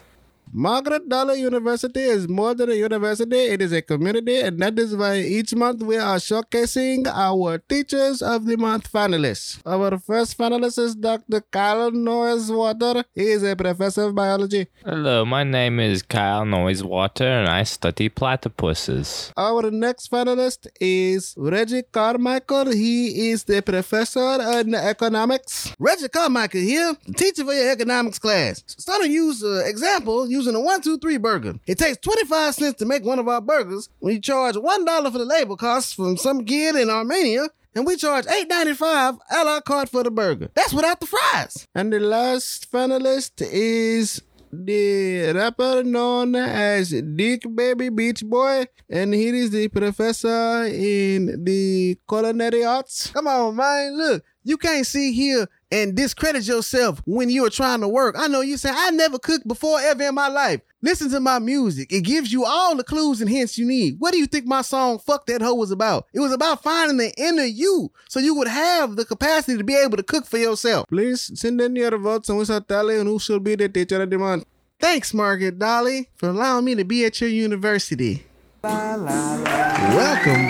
Margaret 0.57 1.09
Dollar 1.09 1.35
University 1.35 1.99
is 1.99 2.29
more 2.29 2.55
than 2.55 2.71
a 2.71 2.75
university, 2.75 3.37
it 3.37 3.61
is 3.61 3.73
a 3.73 3.83
community, 3.83 4.39
and 4.39 4.61
that 4.61 4.79
is 4.79 4.95
why 4.95 5.17
each 5.19 5.53
month 5.53 5.83
we 5.83 5.97
are 5.97 6.19
showcasing 6.19 7.09
our 7.09 7.59
Teachers 7.59 8.23
of 8.23 8.47
the 8.47 8.57
Month 8.57 8.93
finalists. 8.93 9.59
Our 9.67 9.99
first 9.99 10.39
finalist 10.39 10.79
is 10.79 10.95
Dr. 10.95 11.41
Kyle 11.41 11.91
Noisewater. 11.91 13.03
He 13.17 13.23
is 13.33 13.43
a 13.43 13.57
professor 13.57 14.05
of 14.05 14.15
biology. 14.15 14.69
Hello, 14.85 15.25
my 15.25 15.43
name 15.43 15.81
is 15.81 16.03
Kyle 16.05 16.45
Noisewater 16.45 17.27
and 17.41 17.49
I 17.49 17.65
study 17.65 18.09
platypuses. 18.09 19.33
Our 19.37 19.73
next 19.73 20.09
finalist 20.09 20.69
is 20.81 21.35
Reggie 21.37 21.83
Carmichael. 21.83 22.71
He 22.71 23.31
is 23.31 23.43
the 23.43 23.61
professor 23.61 24.39
in 24.61 24.73
economics. 24.77 25.75
Reggie 25.81 26.09
Carmichael 26.09 26.61
here, 26.61 26.95
teacher 27.17 27.45
for 27.45 27.55
your 27.55 27.73
economics 27.73 28.21
class. 28.21 28.63
Start 28.69 29.03
to 29.03 29.11
use 29.11 29.43
an 29.43 29.65
example 29.67 30.29
using 30.45 30.61
a 30.61 30.61
one, 30.61 30.81
two, 30.81 30.99
three 30.99 31.17
burger. 31.17 31.55
It 31.67 31.79
takes 31.79 31.99
25 31.99 32.55
cents 32.55 32.79
to 32.79 32.85
make 32.85 33.05
one 33.05 33.19
of 33.19 33.29
our 33.29 33.41
burgers 33.41 33.89
when 34.01 34.15
you 34.15 34.21
charge 34.21 34.57
$1 34.57 35.13
for 35.13 35.19
the 35.19 35.25
labor 35.25 35.57
costs 35.57 35.93
from 35.95 36.17
some 36.17 36.45
kid 36.45 36.77
in 36.77 36.91
Armenia, 36.91 37.49
and 37.75 37.87
we 37.87 37.97
charge 37.97 38.27
$8.95 38.27 39.19
a 39.31 39.45
la 39.45 39.61
carte 39.61 39.89
for 39.89 40.03
the 40.03 40.11
burger. 40.11 40.51
That's 40.55 40.73
without 40.75 41.01
the 41.01 41.07
fries. 41.07 41.67
And 41.75 41.93
the 41.93 42.01
last 42.01 42.71
finalist 42.71 43.41
is 43.41 44.21
the 44.53 45.33
rapper 45.33 45.83
known 45.83 46.37
as 46.37 46.91
Dick 46.91 47.43
Baby 47.55 47.89
Beach 47.89 48.23
Boy, 48.25 48.67
and 48.89 49.13
he 49.15 49.29
is 49.29 49.51
the 49.51 49.69
professor 49.69 50.65
in 50.67 51.43
the 51.45 51.99
culinary 52.09 52.65
arts. 52.65 53.11
Come 53.11 53.27
on, 53.27 53.57
man. 53.57 53.97
Look, 53.97 54.25
you 54.45 54.57
can't 54.57 54.87
see 54.87 55.13
here 55.13 55.49
and 55.75 55.97
discredit 55.97 56.47
yourself 56.47 57.03
when 57.05 57.29
you 57.29 57.45
are 57.45 57.51
trying 57.51 57.81
to 57.81 57.89
work. 57.89 58.15
I 58.17 58.29
know 58.29 58.43
you 58.43 58.57
say, 58.57 58.71
I 58.73 58.93
never 58.93 59.19
cooked 59.19 59.49
before 59.49 59.81
ever 59.81 60.05
in 60.05 60.15
my 60.15 60.29
life. 60.29 60.61
Listen 60.83 61.11
to 61.11 61.19
my 61.19 61.41
music. 61.41 61.93
It 61.93 62.03
gives 62.03 62.33
you 62.33 62.45
all 62.45 62.77
the 62.77 62.85
clues 62.85 63.21
and 63.21 63.29
hints 63.29 63.59
you 63.59 63.67
need. 63.67 63.97
What 63.99 64.13
do 64.13 64.19
you 64.19 64.27
think 64.27 64.47
my 64.47 64.63
song 64.63 65.01
Fuck 65.01 65.27
That 65.27 65.43
Hoe 65.43 65.55
was 65.55 65.73
about? 65.73 66.07
It 66.15 66.21
was 66.21 66.33
about 66.33 66.63
finding 66.63 66.99
the 66.99 67.13
inner 67.17 67.43
you 67.43 67.91
so 68.09 68.21
you 68.21 68.37
would 68.37 68.47
have 68.47 68.95
the 68.95 69.05
capacity 69.05 69.59
to 69.59 69.65
be 69.65 69.75
able 69.75 69.97
to 69.97 70.05
cook 70.05 70.27
for 70.27 70.39
yourself. 70.39 70.87
Please 70.89 71.33
send 71.35 71.61
in 71.61 71.75
your 71.75 71.99
votes 71.99 72.29
and 72.29 72.39
we 72.39 72.45
shall 72.45 72.61
tally 72.61 72.97
on 73.01 73.07
who 73.07 73.19
should 73.19 73.43
be 73.43 73.57
the 73.57 73.69
teacher 73.69 74.01
of 74.01 74.11
the 74.11 74.19
month. 74.19 74.45
Thanks, 74.79 75.13
Margaret 75.13 75.59
Dolly, 75.59 76.09
for 76.15 76.29
allowing 76.29 76.67
me 76.67 76.77
to 76.77 76.85
be 76.85 77.05
at 77.05 77.21
your 77.21 77.31
university. 77.31 78.27
Welcome 78.63 79.09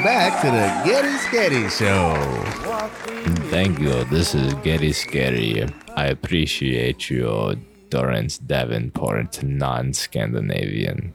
back 0.02 0.42
to 0.42 0.48
the 0.50 0.82
Getty 0.84 1.16
Sketty 1.18 1.70
Show. 1.70 2.63
Thank 2.88 3.78
you. 3.78 4.04
This 4.04 4.34
is 4.34 4.52
Getty 4.54 4.92
Scary. 4.92 5.66
I 5.96 6.06
appreciate 6.06 7.08
you, 7.08 7.56
Torrance 7.90 8.36
Davenport, 8.36 9.42
non 9.42 9.92
Scandinavian. 9.94 11.14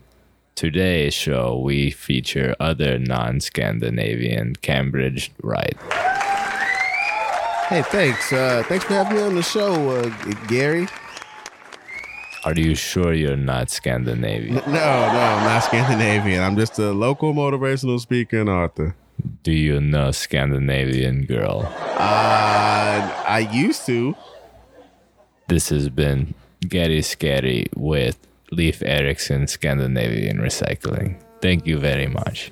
Today's 0.55 1.13
show, 1.13 1.59
we 1.59 1.91
feature 1.91 2.55
other 2.59 2.97
non 2.97 3.39
Scandinavian 3.39 4.55
Cambridge 4.55 5.31
right. 5.43 5.77
Hey, 7.67 7.83
thanks. 7.83 8.33
Uh, 8.33 8.63
thanks 8.67 8.85
for 8.85 8.93
having 8.93 9.17
me 9.17 9.23
on 9.23 9.35
the 9.35 9.43
show, 9.43 9.89
uh, 9.89 10.09
Gary. 10.47 10.87
Are 12.45 12.53
you 12.53 12.73
sure 12.73 13.13
you're 13.13 13.35
not 13.35 13.69
Scandinavian? 13.69 14.55
No, 14.55 14.61
no, 14.65 14.79
I'm 14.79 15.43
not 15.43 15.63
Scandinavian. 15.65 16.41
I'm 16.41 16.57
just 16.57 16.79
a 16.79 16.91
local 16.93 17.33
motivational 17.33 17.99
speaker 17.99 18.39
and 18.39 18.49
author. 18.49 18.95
Do 19.43 19.51
you 19.51 19.79
know 19.81 20.11
Scandinavian 20.11 21.25
girl? 21.25 21.71
Uh, 21.97 23.23
I 23.27 23.49
used 23.51 23.85
to. 23.85 24.15
This 25.47 25.69
has 25.69 25.89
been 25.89 26.35
Getty 26.61 27.01
Scary 27.01 27.67
with 27.75 28.17
Leif 28.51 28.81
Erikson 28.83 29.47
Scandinavian 29.47 30.37
Recycling. 30.37 31.19
Thank 31.41 31.65
you 31.65 31.77
very 31.77 32.07
much. 32.07 32.51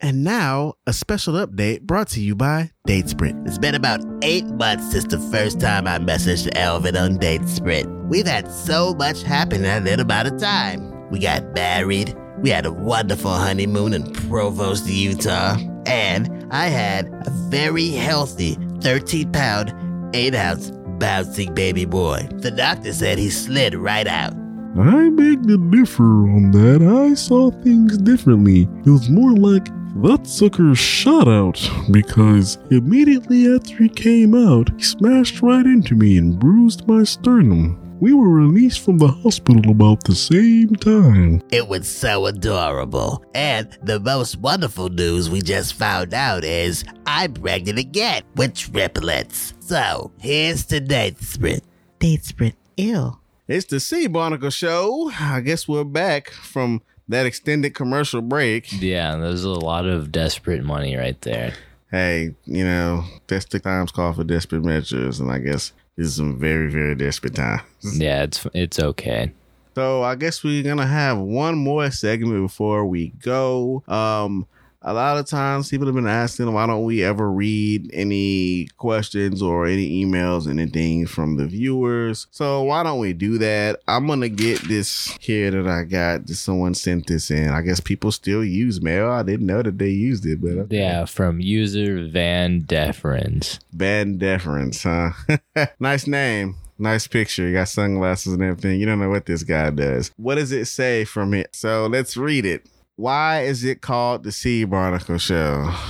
And 0.00 0.24
now, 0.24 0.77
a 0.88 0.92
special 0.94 1.34
update 1.34 1.82
brought 1.82 2.08
to 2.08 2.18
you 2.18 2.34
by 2.34 2.70
DateSprint. 2.88 3.46
It's 3.46 3.58
been 3.58 3.74
about 3.74 4.00
eight 4.22 4.46
months 4.46 4.90
since 4.90 5.04
the 5.04 5.18
first 5.18 5.60
time 5.60 5.86
I 5.86 5.98
messaged 5.98 6.48
Elvin 6.56 6.96
on 6.96 7.18
DateSprint. 7.18 8.08
We've 8.08 8.26
had 8.26 8.50
so 8.50 8.94
much 8.94 9.22
happen 9.22 9.66
in 9.66 9.84
that 9.84 10.00
amount 10.00 10.28
of 10.28 10.40
time. 10.40 11.10
We 11.10 11.18
got 11.18 11.44
married. 11.54 12.16
We 12.38 12.48
had 12.48 12.64
a 12.64 12.72
wonderful 12.72 13.32
honeymoon 13.32 13.92
in 13.92 14.10
Provost, 14.14 14.88
Utah. 14.88 15.58
And 15.84 16.48
I 16.50 16.68
had 16.68 17.08
a 17.26 17.30
very 17.50 17.90
healthy 17.90 18.56
13 18.80 19.30
pound, 19.30 19.74
8 20.16 20.34
ounce 20.34 20.70
bouncing 20.98 21.52
baby 21.52 21.84
boy. 21.84 22.26
The 22.32 22.50
doctor 22.50 22.94
said 22.94 23.18
he 23.18 23.28
slid 23.28 23.74
right 23.74 24.06
out. 24.06 24.32
I 24.78 25.10
beg 25.10 25.46
to 25.48 25.70
differ 25.70 26.04
on 26.04 26.50
that. 26.52 26.80
I 26.80 27.12
saw 27.12 27.50
things 27.50 27.98
differently. 27.98 28.62
It 28.86 28.90
was 28.90 29.10
more 29.10 29.32
like 29.32 29.68
that 30.02 30.26
sucker 30.26 30.74
shot 30.74 31.26
out 31.26 31.60
because 31.90 32.58
immediately 32.70 33.52
after 33.52 33.76
he 33.76 33.88
came 33.88 34.34
out, 34.34 34.70
he 34.76 34.82
smashed 34.82 35.42
right 35.42 35.66
into 35.66 35.94
me 35.94 36.18
and 36.18 36.38
bruised 36.38 36.86
my 36.86 37.02
sternum. 37.02 37.84
We 38.00 38.12
were 38.12 38.28
released 38.28 38.84
from 38.84 38.98
the 38.98 39.08
hospital 39.08 39.72
about 39.72 40.04
the 40.04 40.14
same 40.14 40.76
time. 40.76 41.42
It 41.50 41.66
was 41.66 41.88
so 41.88 42.26
adorable. 42.26 43.24
And 43.34 43.76
the 43.82 43.98
most 43.98 44.38
wonderful 44.38 44.88
news 44.88 45.28
we 45.28 45.40
just 45.40 45.74
found 45.74 46.14
out 46.14 46.44
is 46.44 46.84
I'm 47.06 47.34
pregnant 47.34 47.80
again 47.80 48.22
with 48.36 48.54
triplets. 48.54 49.54
So 49.58 50.12
here's 50.20 50.64
the 50.66 50.78
date 50.78 51.18
sprint. 51.18 51.64
Date 51.98 52.24
sprint. 52.24 52.54
Ew. 52.76 53.18
It's 53.48 53.66
the 53.66 53.80
Sea 53.80 54.06
Barnacle 54.06 54.50
Show. 54.50 55.10
I 55.18 55.40
guess 55.40 55.66
we're 55.66 55.82
back 55.82 56.30
from 56.30 56.82
that 57.08 57.26
extended 57.26 57.74
commercial 57.74 58.20
break. 58.22 58.70
Yeah, 58.80 59.16
there's 59.16 59.44
a 59.44 59.50
lot 59.50 59.86
of 59.86 60.12
desperate 60.12 60.62
money 60.64 60.96
right 60.96 61.20
there. 61.22 61.54
Hey, 61.90 62.34
you 62.44 62.64
know, 62.64 63.04
desperate 63.26 63.62
times 63.62 63.90
call 63.90 64.12
for 64.12 64.24
desperate 64.24 64.62
measures, 64.62 65.20
and 65.20 65.30
I 65.30 65.38
guess 65.38 65.72
this 65.96 66.08
is 66.08 66.16
some 66.16 66.38
very, 66.38 66.70
very 66.70 66.94
desperate 66.94 67.34
times. 67.34 67.62
Yeah, 67.94 68.24
it's 68.24 68.46
it's 68.54 68.78
okay. 68.78 69.32
So 69.74 70.02
I 70.02 70.16
guess 70.16 70.42
we're 70.42 70.62
gonna 70.64 70.86
have 70.86 71.18
one 71.18 71.56
more 71.56 71.90
segment 71.90 72.42
before 72.42 72.84
we 72.84 73.10
go. 73.22 73.82
Um, 73.86 74.46
a 74.88 74.94
lot 74.94 75.18
of 75.18 75.26
times 75.26 75.68
people 75.68 75.86
have 75.86 75.94
been 75.94 76.06
asking 76.06 76.50
why 76.50 76.66
don't 76.66 76.84
we 76.84 77.04
ever 77.04 77.30
read 77.30 77.90
any 77.92 78.68
questions 78.78 79.42
or 79.42 79.66
any 79.66 80.02
emails, 80.02 80.48
anything 80.48 81.06
from 81.06 81.36
the 81.36 81.46
viewers. 81.46 82.26
So 82.30 82.62
why 82.62 82.82
don't 82.82 82.98
we 82.98 83.12
do 83.12 83.36
that? 83.36 83.80
I'm 83.86 84.06
gonna 84.06 84.30
get 84.30 84.66
this 84.66 85.14
here 85.20 85.50
that 85.50 85.68
I 85.68 85.84
got. 85.84 86.24
Just 86.24 86.42
someone 86.42 86.72
sent 86.74 87.06
this 87.06 87.30
in. 87.30 87.50
I 87.50 87.60
guess 87.60 87.80
people 87.80 88.10
still 88.12 88.42
use 88.42 88.80
mail. 88.80 89.10
I 89.10 89.22
didn't 89.22 89.46
know 89.46 89.62
that 89.62 89.78
they 89.78 89.90
used 89.90 90.24
it, 90.24 90.40
but 90.40 90.52
okay. 90.52 90.78
Yeah, 90.78 91.04
from 91.04 91.38
user 91.38 92.08
Van 92.08 92.60
Deference. 92.60 93.58
van 93.72 94.16
deference, 94.16 94.82
huh? 94.84 95.10
nice 95.80 96.06
name. 96.06 96.56
Nice 96.78 97.06
picture. 97.06 97.46
You 97.46 97.54
got 97.54 97.68
sunglasses 97.68 98.32
and 98.32 98.42
everything. 98.42 98.80
You 98.80 98.86
don't 98.86 99.00
know 99.00 99.08
what 99.10 99.26
this 99.26 99.42
guy 99.42 99.70
does. 99.70 100.12
What 100.16 100.36
does 100.36 100.52
it 100.52 100.66
say 100.66 101.04
from 101.04 101.34
it? 101.34 101.54
So 101.54 101.86
let's 101.86 102.16
read 102.16 102.46
it. 102.46 102.66
Why 102.98 103.42
is 103.42 103.62
it 103.62 103.80
called 103.80 104.24
the 104.24 104.32
sea 104.32 104.64
Barnacle 104.64 105.18
Show? 105.18 105.72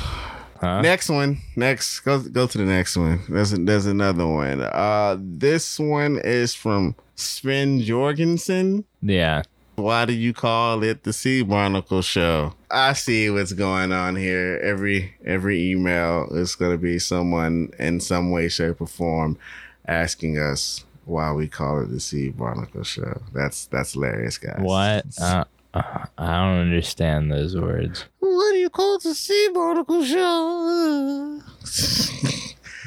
Huh? 0.61 0.81
Next 0.81 1.09
one. 1.09 1.39
Next. 1.55 2.01
Go 2.01 2.19
go 2.21 2.49
to 2.49 2.59
the 2.59 2.65
next 2.65 2.97
one. 2.97 3.21
There's 3.29 3.53
there's 3.53 3.87
another 3.87 4.27
one. 4.27 4.61
Uh 4.61 5.17
this 5.21 5.79
one 5.79 6.19
is 6.25 6.53
from 6.53 6.97
Sven 7.15 7.81
Jorgensen. 7.81 8.85
Yeah. 9.01 9.43
Why 9.77 10.05
do 10.05 10.13
you 10.13 10.33
call 10.33 10.83
it 10.83 11.05
the 11.05 11.13
Sea 11.13 11.43
Barnacle 11.43 12.03
Show? 12.03 12.55
I 12.73 12.95
see 12.95 13.31
what's 13.31 13.53
going 13.53 13.93
on 13.93 14.17
here. 14.17 14.59
Every 14.61 15.15
every 15.25 15.71
email 15.71 16.27
is 16.33 16.57
going 16.57 16.73
to 16.73 16.79
be 16.79 16.99
someone 16.99 17.71
in 17.79 18.01
some 18.01 18.33
way, 18.33 18.49
shape, 18.49 18.81
or 18.81 18.89
form 18.89 19.39
asking 19.87 20.39
us 20.39 20.85
why 21.05 21.31
we 21.31 21.47
call 21.47 21.83
it 21.83 21.91
the 21.91 22.01
Sea 22.01 22.31
Barnacle 22.31 22.83
Show. 22.83 23.23
That's 23.33 23.67
that's 23.67 23.93
hilarious, 23.93 24.39
guys. 24.39 24.59
What? 24.59 25.07
Uh, 25.23 25.45
uh, 25.79 26.05
I 26.19 26.27
don't 26.45 26.61
understand 26.61 27.31
those 27.33 27.57
words. 27.57 28.05
What 28.21 28.53
do 28.53 28.59
you 28.59 28.71
call 28.71 28.97
it 28.97 29.03
the 29.03 29.15
Sea 29.15 29.51
Barnacle 29.55 30.05
Show? 30.05 31.41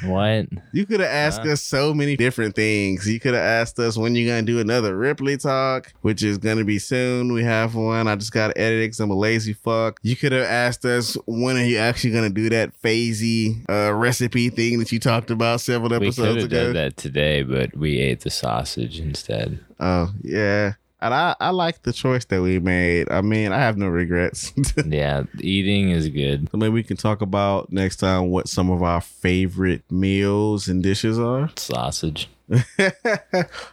What? 0.04 0.46
You 0.72 0.84
could 0.84 0.98
have 0.98 1.08
asked 1.08 1.42
us 1.42 1.62
so 1.62 1.94
many 1.94 2.16
different 2.16 2.56
things. 2.56 3.08
You 3.08 3.20
could 3.20 3.34
have 3.34 3.42
asked 3.44 3.78
us 3.78 3.96
when 3.96 4.16
you're 4.16 4.28
gonna 4.34 4.42
do 4.44 4.58
another 4.58 4.96
Ripley 4.96 5.36
talk, 5.36 5.92
which 6.00 6.24
is 6.24 6.38
gonna 6.38 6.64
be 6.64 6.80
soon. 6.80 7.32
We 7.32 7.44
have 7.44 7.76
one. 7.76 8.08
I 8.08 8.16
just 8.16 8.32
gotta 8.32 8.58
edit 8.58 8.82
it 8.82 8.88
'cause 8.88 8.98
I'm 8.98 9.10
a 9.12 9.16
lazy 9.16 9.52
fuck. 9.52 10.00
You 10.02 10.16
could 10.16 10.32
have 10.32 10.42
asked 10.44 10.84
us 10.84 11.16
when 11.26 11.56
are 11.56 11.62
you 11.64 11.76
actually 11.78 12.10
gonna 12.14 12.30
do 12.30 12.48
that 12.48 12.72
phasey 12.82 13.64
uh, 13.70 13.94
recipe 13.94 14.48
thing 14.50 14.80
that 14.80 14.90
you 14.90 14.98
talked 14.98 15.30
about 15.30 15.60
several 15.60 15.94
episodes 15.94 16.18
We 16.18 16.24
could 16.24 16.30
episodes 16.30 16.42
have 16.42 16.52
ago. 16.52 16.64
done 16.64 16.74
that 16.74 16.96
today, 16.96 17.42
but 17.44 17.76
we 17.76 17.98
ate 17.98 18.22
the 18.22 18.30
sausage 18.30 18.98
instead. 18.98 19.60
Oh 19.78 20.10
yeah. 20.22 20.72
And 21.02 21.12
I, 21.12 21.34
I 21.40 21.50
like 21.50 21.82
the 21.82 21.92
choice 21.92 22.24
that 22.26 22.40
we 22.40 22.60
made. 22.60 23.10
I 23.10 23.22
mean, 23.22 23.52
I 23.52 23.58
have 23.58 23.76
no 23.76 23.88
regrets. 23.88 24.52
Yeah, 24.86 25.24
eating 25.38 25.90
is 25.90 26.08
good. 26.08 26.48
So 26.50 26.58
maybe 26.58 26.72
we 26.72 26.82
can 26.82 26.96
talk 26.96 27.20
about 27.22 27.72
next 27.72 27.96
time 27.96 28.30
what 28.30 28.48
some 28.48 28.70
of 28.70 28.82
our 28.82 29.00
favorite 29.00 29.82
meals 29.90 30.68
and 30.68 30.82
dishes 30.82 31.18
are. 31.18 31.50
Sausage. 31.56 32.28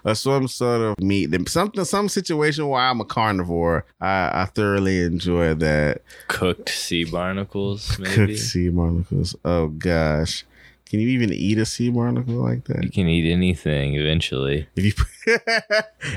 or 0.04 0.16
some 0.16 0.48
sort 0.48 0.82
of 0.82 1.00
meat. 1.00 1.30
Something, 1.50 1.84
some 1.86 2.10
situation 2.10 2.68
where 2.68 2.82
I'm 2.82 3.02
a 3.02 3.06
carnivore. 3.06 3.86
I, 4.00 4.42
I 4.42 4.46
thoroughly 4.46 5.04
enjoy 5.04 5.54
that. 5.56 6.02
Cooked 6.28 6.70
sea 6.70 7.04
barnacles, 7.04 7.98
maybe. 8.00 8.14
Cooked 8.16 8.40
sea 8.40 8.70
barnacles. 8.70 9.36
Oh 9.44 9.68
gosh, 9.68 10.46
can 10.90 11.00
you 11.00 11.08
even 11.10 11.32
eat 11.32 11.60
a 11.60 11.68
sea 11.68 11.90
barnacle 11.90 12.34
like 12.34 12.66
that? 12.66 12.84
You 12.84 12.90
can 12.90 13.08
eat 13.08 13.32
anything 13.32 13.94
eventually. 13.94 14.68
If 14.76 14.86
you 14.86 14.94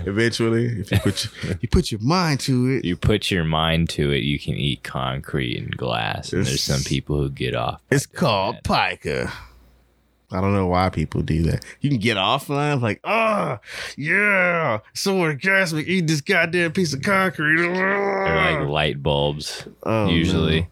eventually, 0.06 0.80
if 0.80 0.90
you 0.90 0.98
put 0.98 1.24
your, 1.24 1.56
you 1.61 1.68
put 1.68 1.92
your 1.92 2.00
mind 2.00 2.40
to 2.40 2.70
it, 2.70 2.85
You 2.85 2.96
put 2.96 3.30
your 3.30 3.44
mind 3.44 3.90
to 3.90 4.11
it, 4.11 4.22
you 4.22 4.38
can 4.38 4.54
eat 4.54 4.82
concrete 4.82 5.58
and 5.58 5.76
glass. 5.76 6.32
And 6.32 6.46
there's 6.46 6.62
some 6.62 6.80
people 6.80 7.18
who 7.18 7.28
get 7.28 7.54
off. 7.54 7.82
it's 7.90 8.06
called 8.06 8.56
that. 8.64 9.00
pica. 9.00 9.30
I 10.30 10.40
don't 10.40 10.54
know 10.54 10.66
why 10.66 10.88
people 10.88 11.20
do 11.20 11.42
that. 11.42 11.62
You 11.82 11.90
can 11.90 11.98
get 11.98 12.16
offline 12.16 12.80
like, 12.80 13.00
oh 13.04 13.58
yeah, 13.98 14.78
so 14.94 15.14
me 15.14 15.82
Eat 15.82 16.06
this 16.06 16.22
goddamn 16.22 16.72
piece 16.72 16.94
of 16.94 17.02
concrete. 17.02 17.58
They're 17.58 18.61
like 18.61 18.68
light 18.68 19.02
bulbs. 19.02 19.68
Oh, 19.82 20.08
usually. 20.08 20.70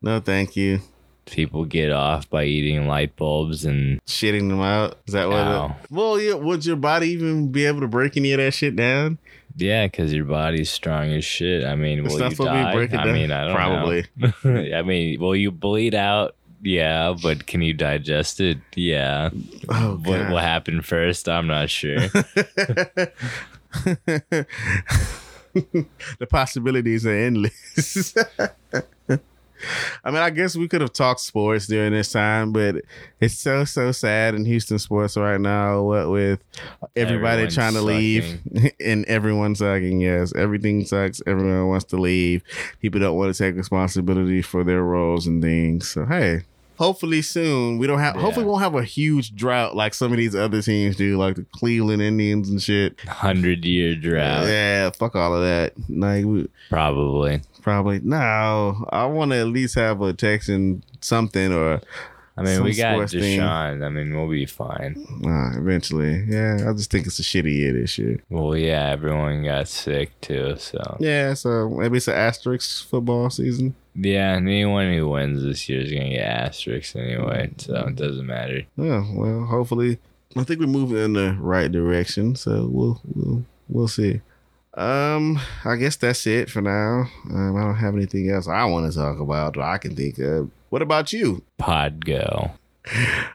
no. 0.00 0.14
no, 0.14 0.20
thank 0.20 0.56
you. 0.56 0.80
People 1.26 1.64
get 1.64 1.90
off 1.92 2.28
by 2.30 2.44
eating 2.44 2.86
light 2.86 3.16
bulbs 3.16 3.64
and 3.64 4.00
shitting 4.06 4.48
them 4.48 4.60
out. 4.60 4.96
Is 5.06 5.12
that 5.14 5.28
what? 5.28 5.38
Ow. 5.38 5.76
It, 5.82 5.90
well, 5.90 6.20
yeah. 6.20 6.34
Would 6.34 6.64
your 6.64 6.76
body 6.76 7.08
even 7.10 7.50
be 7.52 7.66
able 7.66 7.80
to 7.80 7.88
break 7.88 8.16
any 8.16 8.32
of 8.32 8.38
that 8.38 8.54
shit 8.54 8.76
down? 8.76 9.18
yeah, 9.56 9.86
because 9.86 10.12
your 10.12 10.24
body's 10.26 10.70
strong 10.70 11.10
as 11.12 11.24
shit. 11.24 11.64
I 11.64 11.74
mean, 11.76 12.04
It's 12.04 12.12
will 12.12 12.20
not 12.20 12.30
you 12.30 12.36
supposed 12.36 12.50
to 12.50 12.56
be 12.58 12.62
die? 12.62 12.74
breaking 12.74 12.98
I 12.98 13.04
down. 13.04 13.14
mean, 13.14 13.32
I 13.32 13.44
don't 13.46 13.54
Probably. 13.56 14.04
I 14.74 14.82
mean, 14.82 15.18
will 15.20 15.34
you 15.34 15.50
bleed 15.50 15.94
out? 15.94 16.34
Yeah, 16.62 17.14
but 17.22 17.46
can 17.46 17.60
you 17.62 17.72
digest 17.74 18.40
it? 18.40 18.58
Yeah. 18.74 19.30
Oh, 19.68 19.96
What 20.04 20.28
will 20.30 20.38
happen 20.38 20.80
first? 20.82 21.28
I'm 21.28 21.46
not 21.46 21.70
sure. 21.70 21.96
the 25.54 26.26
possibilities 26.28 27.06
are 27.06 27.12
endless. 27.16 28.14
I 30.04 30.10
mean, 30.10 30.22
I 30.22 30.30
guess 30.30 30.56
we 30.56 30.68
could 30.68 30.80
have 30.80 30.92
talked 30.92 31.20
sports 31.20 31.66
during 31.66 31.92
this 31.92 32.12
time, 32.12 32.52
but 32.52 32.76
it's 33.20 33.38
so 33.38 33.64
so 33.64 33.92
sad 33.92 34.34
in 34.34 34.44
Houston 34.44 34.78
sports 34.78 35.16
right 35.16 35.40
now. 35.40 35.82
What 35.82 36.10
with 36.10 36.40
everybody 36.94 37.42
Everyone's 37.42 37.54
trying 37.54 37.74
to 37.74 37.82
leave 37.82 38.40
and 38.80 39.04
everyone 39.06 39.54
sucking. 39.54 40.00
Yes, 40.00 40.32
everything 40.34 40.84
sucks. 40.84 41.20
Everyone 41.26 41.68
wants 41.68 41.86
to 41.86 41.96
leave. 41.96 42.42
People 42.80 43.00
don't 43.00 43.16
want 43.16 43.34
to 43.34 43.42
take 43.42 43.56
responsibility 43.56 44.42
for 44.42 44.64
their 44.64 44.82
roles 44.82 45.26
and 45.26 45.42
things. 45.42 45.90
So 45.90 46.04
hey. 46.06 46.42
Hopefully 46.78 47.22
soon 47.22 47.78
we 47.78 47.86
don't 47.86 47.98
have. 47.98 48.16
Yeah. 48.16 48.22
Hopefully 48.22 48.44
we 48.44 48.50
won't 48.50 48.62
have 48.62 48.74
a 48.74 48.84
huge 48.84 49.34
drought 49.34 49.74
like 49.74 49.94
some 49.94 50.12
of 50.12 50.18
these 50.18 50.34
other 50.34 50.62
teams 50.62 50.96
do, 50.96 51.16
like 51.16 51.36
the 51.36 51.46
Cleveland 51.52 52.02
Indians 52.02 52.48
and 52.48 52.62
shit. 52.62 53.00
Hundred 53.00 53.64
year 53.64 53.94
drought. 53.94 54.46
Yeah, 54.46 54.90
fuck 54.90 55.16
all 55.16 55.34
of 55.34 55.42
that. 55.42 55.72
Like 55.88 56.24
we, 56.24 56.48
Probably. 56.68 57.40
Probably 57.62 58.00
no. 58.00 58.86
I 58.90 59.06
want 59.06 59.32
to 59.32 59.38
at 59.38 59.46
least 59.48 59.74
have 59.74 60.00
a 60.00 60.12
Texan 60.12 60.82
something 61.00 61.52
or 61.52 61.80
I 62.38 62.42
mean, 62.42 62.56
Some 62.56 62.64
we 62.64 62.74
got 62.74 62.92
sports 62.94 63.12
thing. 63.12 63.40
Deshaun. 63.40 63.82
I 63.84 63.88
mean, 63.88 64.14
we'll 64.14 64.28
be 64.28 64.44
fine. 64.44 65.06
uh, 65.24 65.58
eventually. 65.58 66.22
Yeah, 66.28 66.66
I 66.68 66.72
just 66.74 66.90
think 66.90 67.06
it's 67.06 67.18
a 67.18 67.22
shitty 67.22 67.52
year 67.54 67.72
this 67.72 67.96
year. 67.96 68.18
Well, 68.28 68.54
yeah, 68.56 68.90
everyone 68.90 69.42
got 69.44 69.68
sick 69.68 70.20
too. 70.20 70.56
So 70.58 70.98
Yeah, 71.00 71.32
so 71.34 71.70
maybe 71.70 71.96
it's 71.96 72.08
an 72.08 72.14
asterisk 72.14 72.86
football 72.86 73.30
season. 73.30 73.74
yeah, 73.94 74.34
and 74.36 74.46
anyone 74.48 74.92
who 74.92 75.08
wins 75.08 75.42
this 75.42 75.66
year 75.68 75.80
is 75.80 75.90
gonna 75.90 76.10
get 76.10 76.20
asterisks 76.28 76.94
anyway. 76.94 77.50
So 77.56 77.74
it 77.88 77.96
doesn't 77.96 78.26
matter. 78.26 78.62
Yeah, 78.76 79.02
well, 79.14 79.46
hopefully, 79.46 79.98
I 80.36 80.44
think 80.44 80.60
we're 80.60 80.66
moving 80.66 80.98
in 80.98 81.14
the 81.14 81.32
right 81.40 81.72
direction. 81.72 82.36
So 82.36 82.66
we'll 82.70 83.00
we'll 83.14 83.44
we'll 83.68 83.88
see. 83.88 84.20
Um, 84.74 85.40
I 85.64 85.76
guess 85.76 85.96
that's 85.96 86.26
it 86.26 86.50
for 86.50 86.60
now. 86.60 87.08
Um, 87.30 87.56
I 87.56 87.62
don't 87.62 87.76
have 87.76 87.94
anything 87.94 88.28
else 88.28 88.46
I 88.46 88.62
want 88.66 88.92
to 88.92 88.98
talk 88.98 89.18
about 89.20 89.54
that 89.54 89.62
I 89.62 89.78
can 89.78 89.96
think 89.96 90.18
of. 90.18 90.50
What 90.70 90.82
about 90.82 91.12
you? 91.12 91.42
Pod 91.58 92.00
Podgo. 92.00 92.52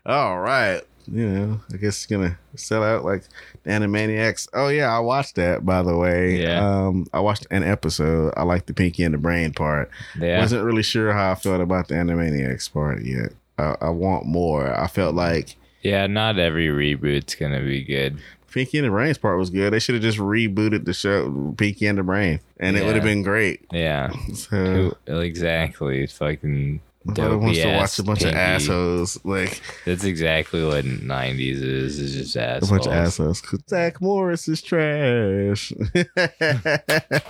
All 0.05 0.39
right. 0.39 0.81
You 1.11 1.27
know, 1.27 1.59
I 1.73 1.77
guess 1.77 1.95
it's 1.97 2.05
gonna 2.05 2.37
sell 2.55 2.83
out 2.83 3.03
like 3.03 3.23
the 3.63 3.71
Animaniacs. 3.71 4.47
Oh 4.53 4.67
yeah, 4.69 4.95
I 4.95 4.99
watched 4.99 5.35
that 5.35 5.65
by 5.65 5.81
the 5.81 5.97
way. 5.97 6.41
Yeah. 6.41 6.59
Um 6.65 7.07
I 7.11 7.19
watched 7.19 7.47
an 7.51 7.63
episode. 7.63 8.33
I 8.37 8.43
like 8.43 8.67
the 8.67 8.73
Pinky 8.73 9.03
and 9.03 9.13
the 9.13 9.17
Brain 9.17 9.51
part. 9.53 9.89
Yeah. 10.19 10.39
Wasn't 10.39 10.63
really 10.63 10.83
sure 10.83 11.11
how 11.11 11.31
I 11.31 11.35
felt 11.35 11.59
about 11.61 11.87
the 11.87 11.95
Animaniacs 11.95 12.71
part 12.71 13.03
yet. 13.03 13.33
I, 13.57 13.75
I 13.81 13.89
want 13.89 14.25
more. 14.25 14.73
I 14.79 14.87
felt 14.87 15.15
like 15.15 15.55
Yeah, 15.81 16.07
not 16.07 16.37
every 16.37 16.67
reboot's 16.67 17.35
gonna 17.35 17.61
be 17.61 17.83
good. 17.83 18.17
Pinky 18.51 18.77
and 18.77 18.87
the 18.87 18.91
Brain's 18.91 19.17
part 19.17 19.39
was 19.39 19.49
good. 19.49 19.71
They 19.73 19.79
should 19.79 19.95
have 19.95 20.01
just 20.03 20.17
rebooted 20.17 20.83
the 20.85 20.93
show, 20.93 21.53
Pinky 21.57 21.87
and 21.87 21.97
the 21.97 22.03
Brain, 22.03 22.41
and 22.59 22.75
it 22.77 22.85
would 22.85 22.95
have 22.95 23.03
been 23.03 23.23
great. 23.23 23.65
Yeah. 23.71 24.11
So, 24.33 24.97
exactly. 25.07 26.05
Fucking 26.05 26.81
nobody 27.05 27.35
wants 27.35 27.59
to 27.59 27.73
watch 27.77 27.99
a 27.99 28.03
bunch 28.03 28.19
Pinky. 28.19 28.33
of 28.33 28.37
assholes, 28.39 29.19
like 29.23 29.61
That's 29.85 30.03
exactly 30.03 30.63
what 30.65 30.85
90s 30.85 31.61
is. 31.61 31.99
It's 31.99 32.13
just 32.13 32.37
assholes. 32.37 32.69
a 32.69 32.73
bunch 32.73 32.85
of 32.87 32.93
assholes. 32.93 33.43
Zach 33.69 34.01
Morris 34.01 34.47
is 34.47 34.61
trash. 34.61 35.73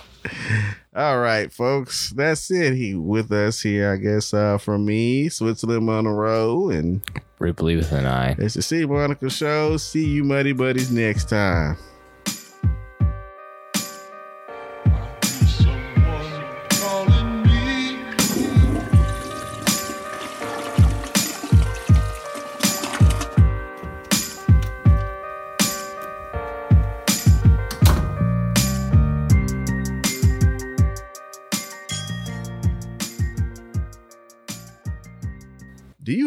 All 0.94 1.18
right, 1.20 1.50
folks, 1.52 2.10
that's 2.10 2.50
it. 2.50 2.74
He 2.74 2.94
with 2.94 3.32
us 3.32 3.62
here, 3.62 3.92
I 3.92 3.96
guess. 3.96 4.34
Uh, 4.34 4.58
from 4.58 4.84
me, 4.84 5.28
Switzalin 5.28 5.82
Monroe, 5.84 6.68
and 6.68 7.00
Ripley 7.38 7.76
with 7.76 7.92
an 7.92 8.04
eye. 8.06 8.36
it's 8.38 8.54
the 8.54 8.62
C 8.62 8.84
Monica 8.84 9.30
Show. 9.30 9.78
See 9.78 10.06
you, 10.06 10.22
Muddy 10.24 10.52
Buddies, 10.52 10.90
next 10.92 11.30
time. 11.30 11.76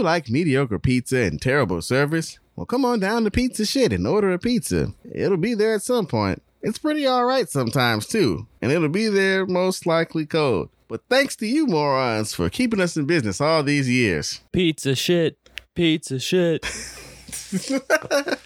Like 0.06 0.30
mediocre 0.30 0.80
pizza 0.80 1.18
and 1.18 1.42
terrible 1.42 1.82
service? 1.82 2.40
Well, 2.56 2.66
come 2.66 2.86
on 2.86 3.02
down 3.02 3.26
to 3.26 3.32
Pizza 3.32 3.66
Shit 3.66 3.92
and 3.92 4.08
order 4.08 4.32
a 4.32 4.40
pizza. 4.40 4.94
It'll 5.12 5.36
be 5.36 5.56
there 5.56 5.74
at 5.74 5.82
some 5.82 6.06
point. 6.06 6.42
It's 6.62 6.78
pretty 6.78 7.08
alright 7.08 7.50
sometimes, 7.50 8.08
too, 8.08 8.48
and 8.62 8.72
it'll 8.72 8.88
be 8.88 9.10
there 9.10 9.46
most 9.46 9.86
likely 9.86 10.26
cold. 10.26 10.70
But 10.88 11.02
thanks 11.10 11.36
to 11.38 11.48
you 11.48 11.66
morons 11.68 12.34
for 12.34 12.50
keeping 12.50 12.80
us 12.80 12.96
in 12.96 13.06
business 13.06 13.42
all 13.42 13.64
these 13.64 13.90
years. 13.90 14.42
Pizza 14.54 14.96
shit. 14.96 15.38
Pizza 15.76 16.20
shit. 16.20 16.64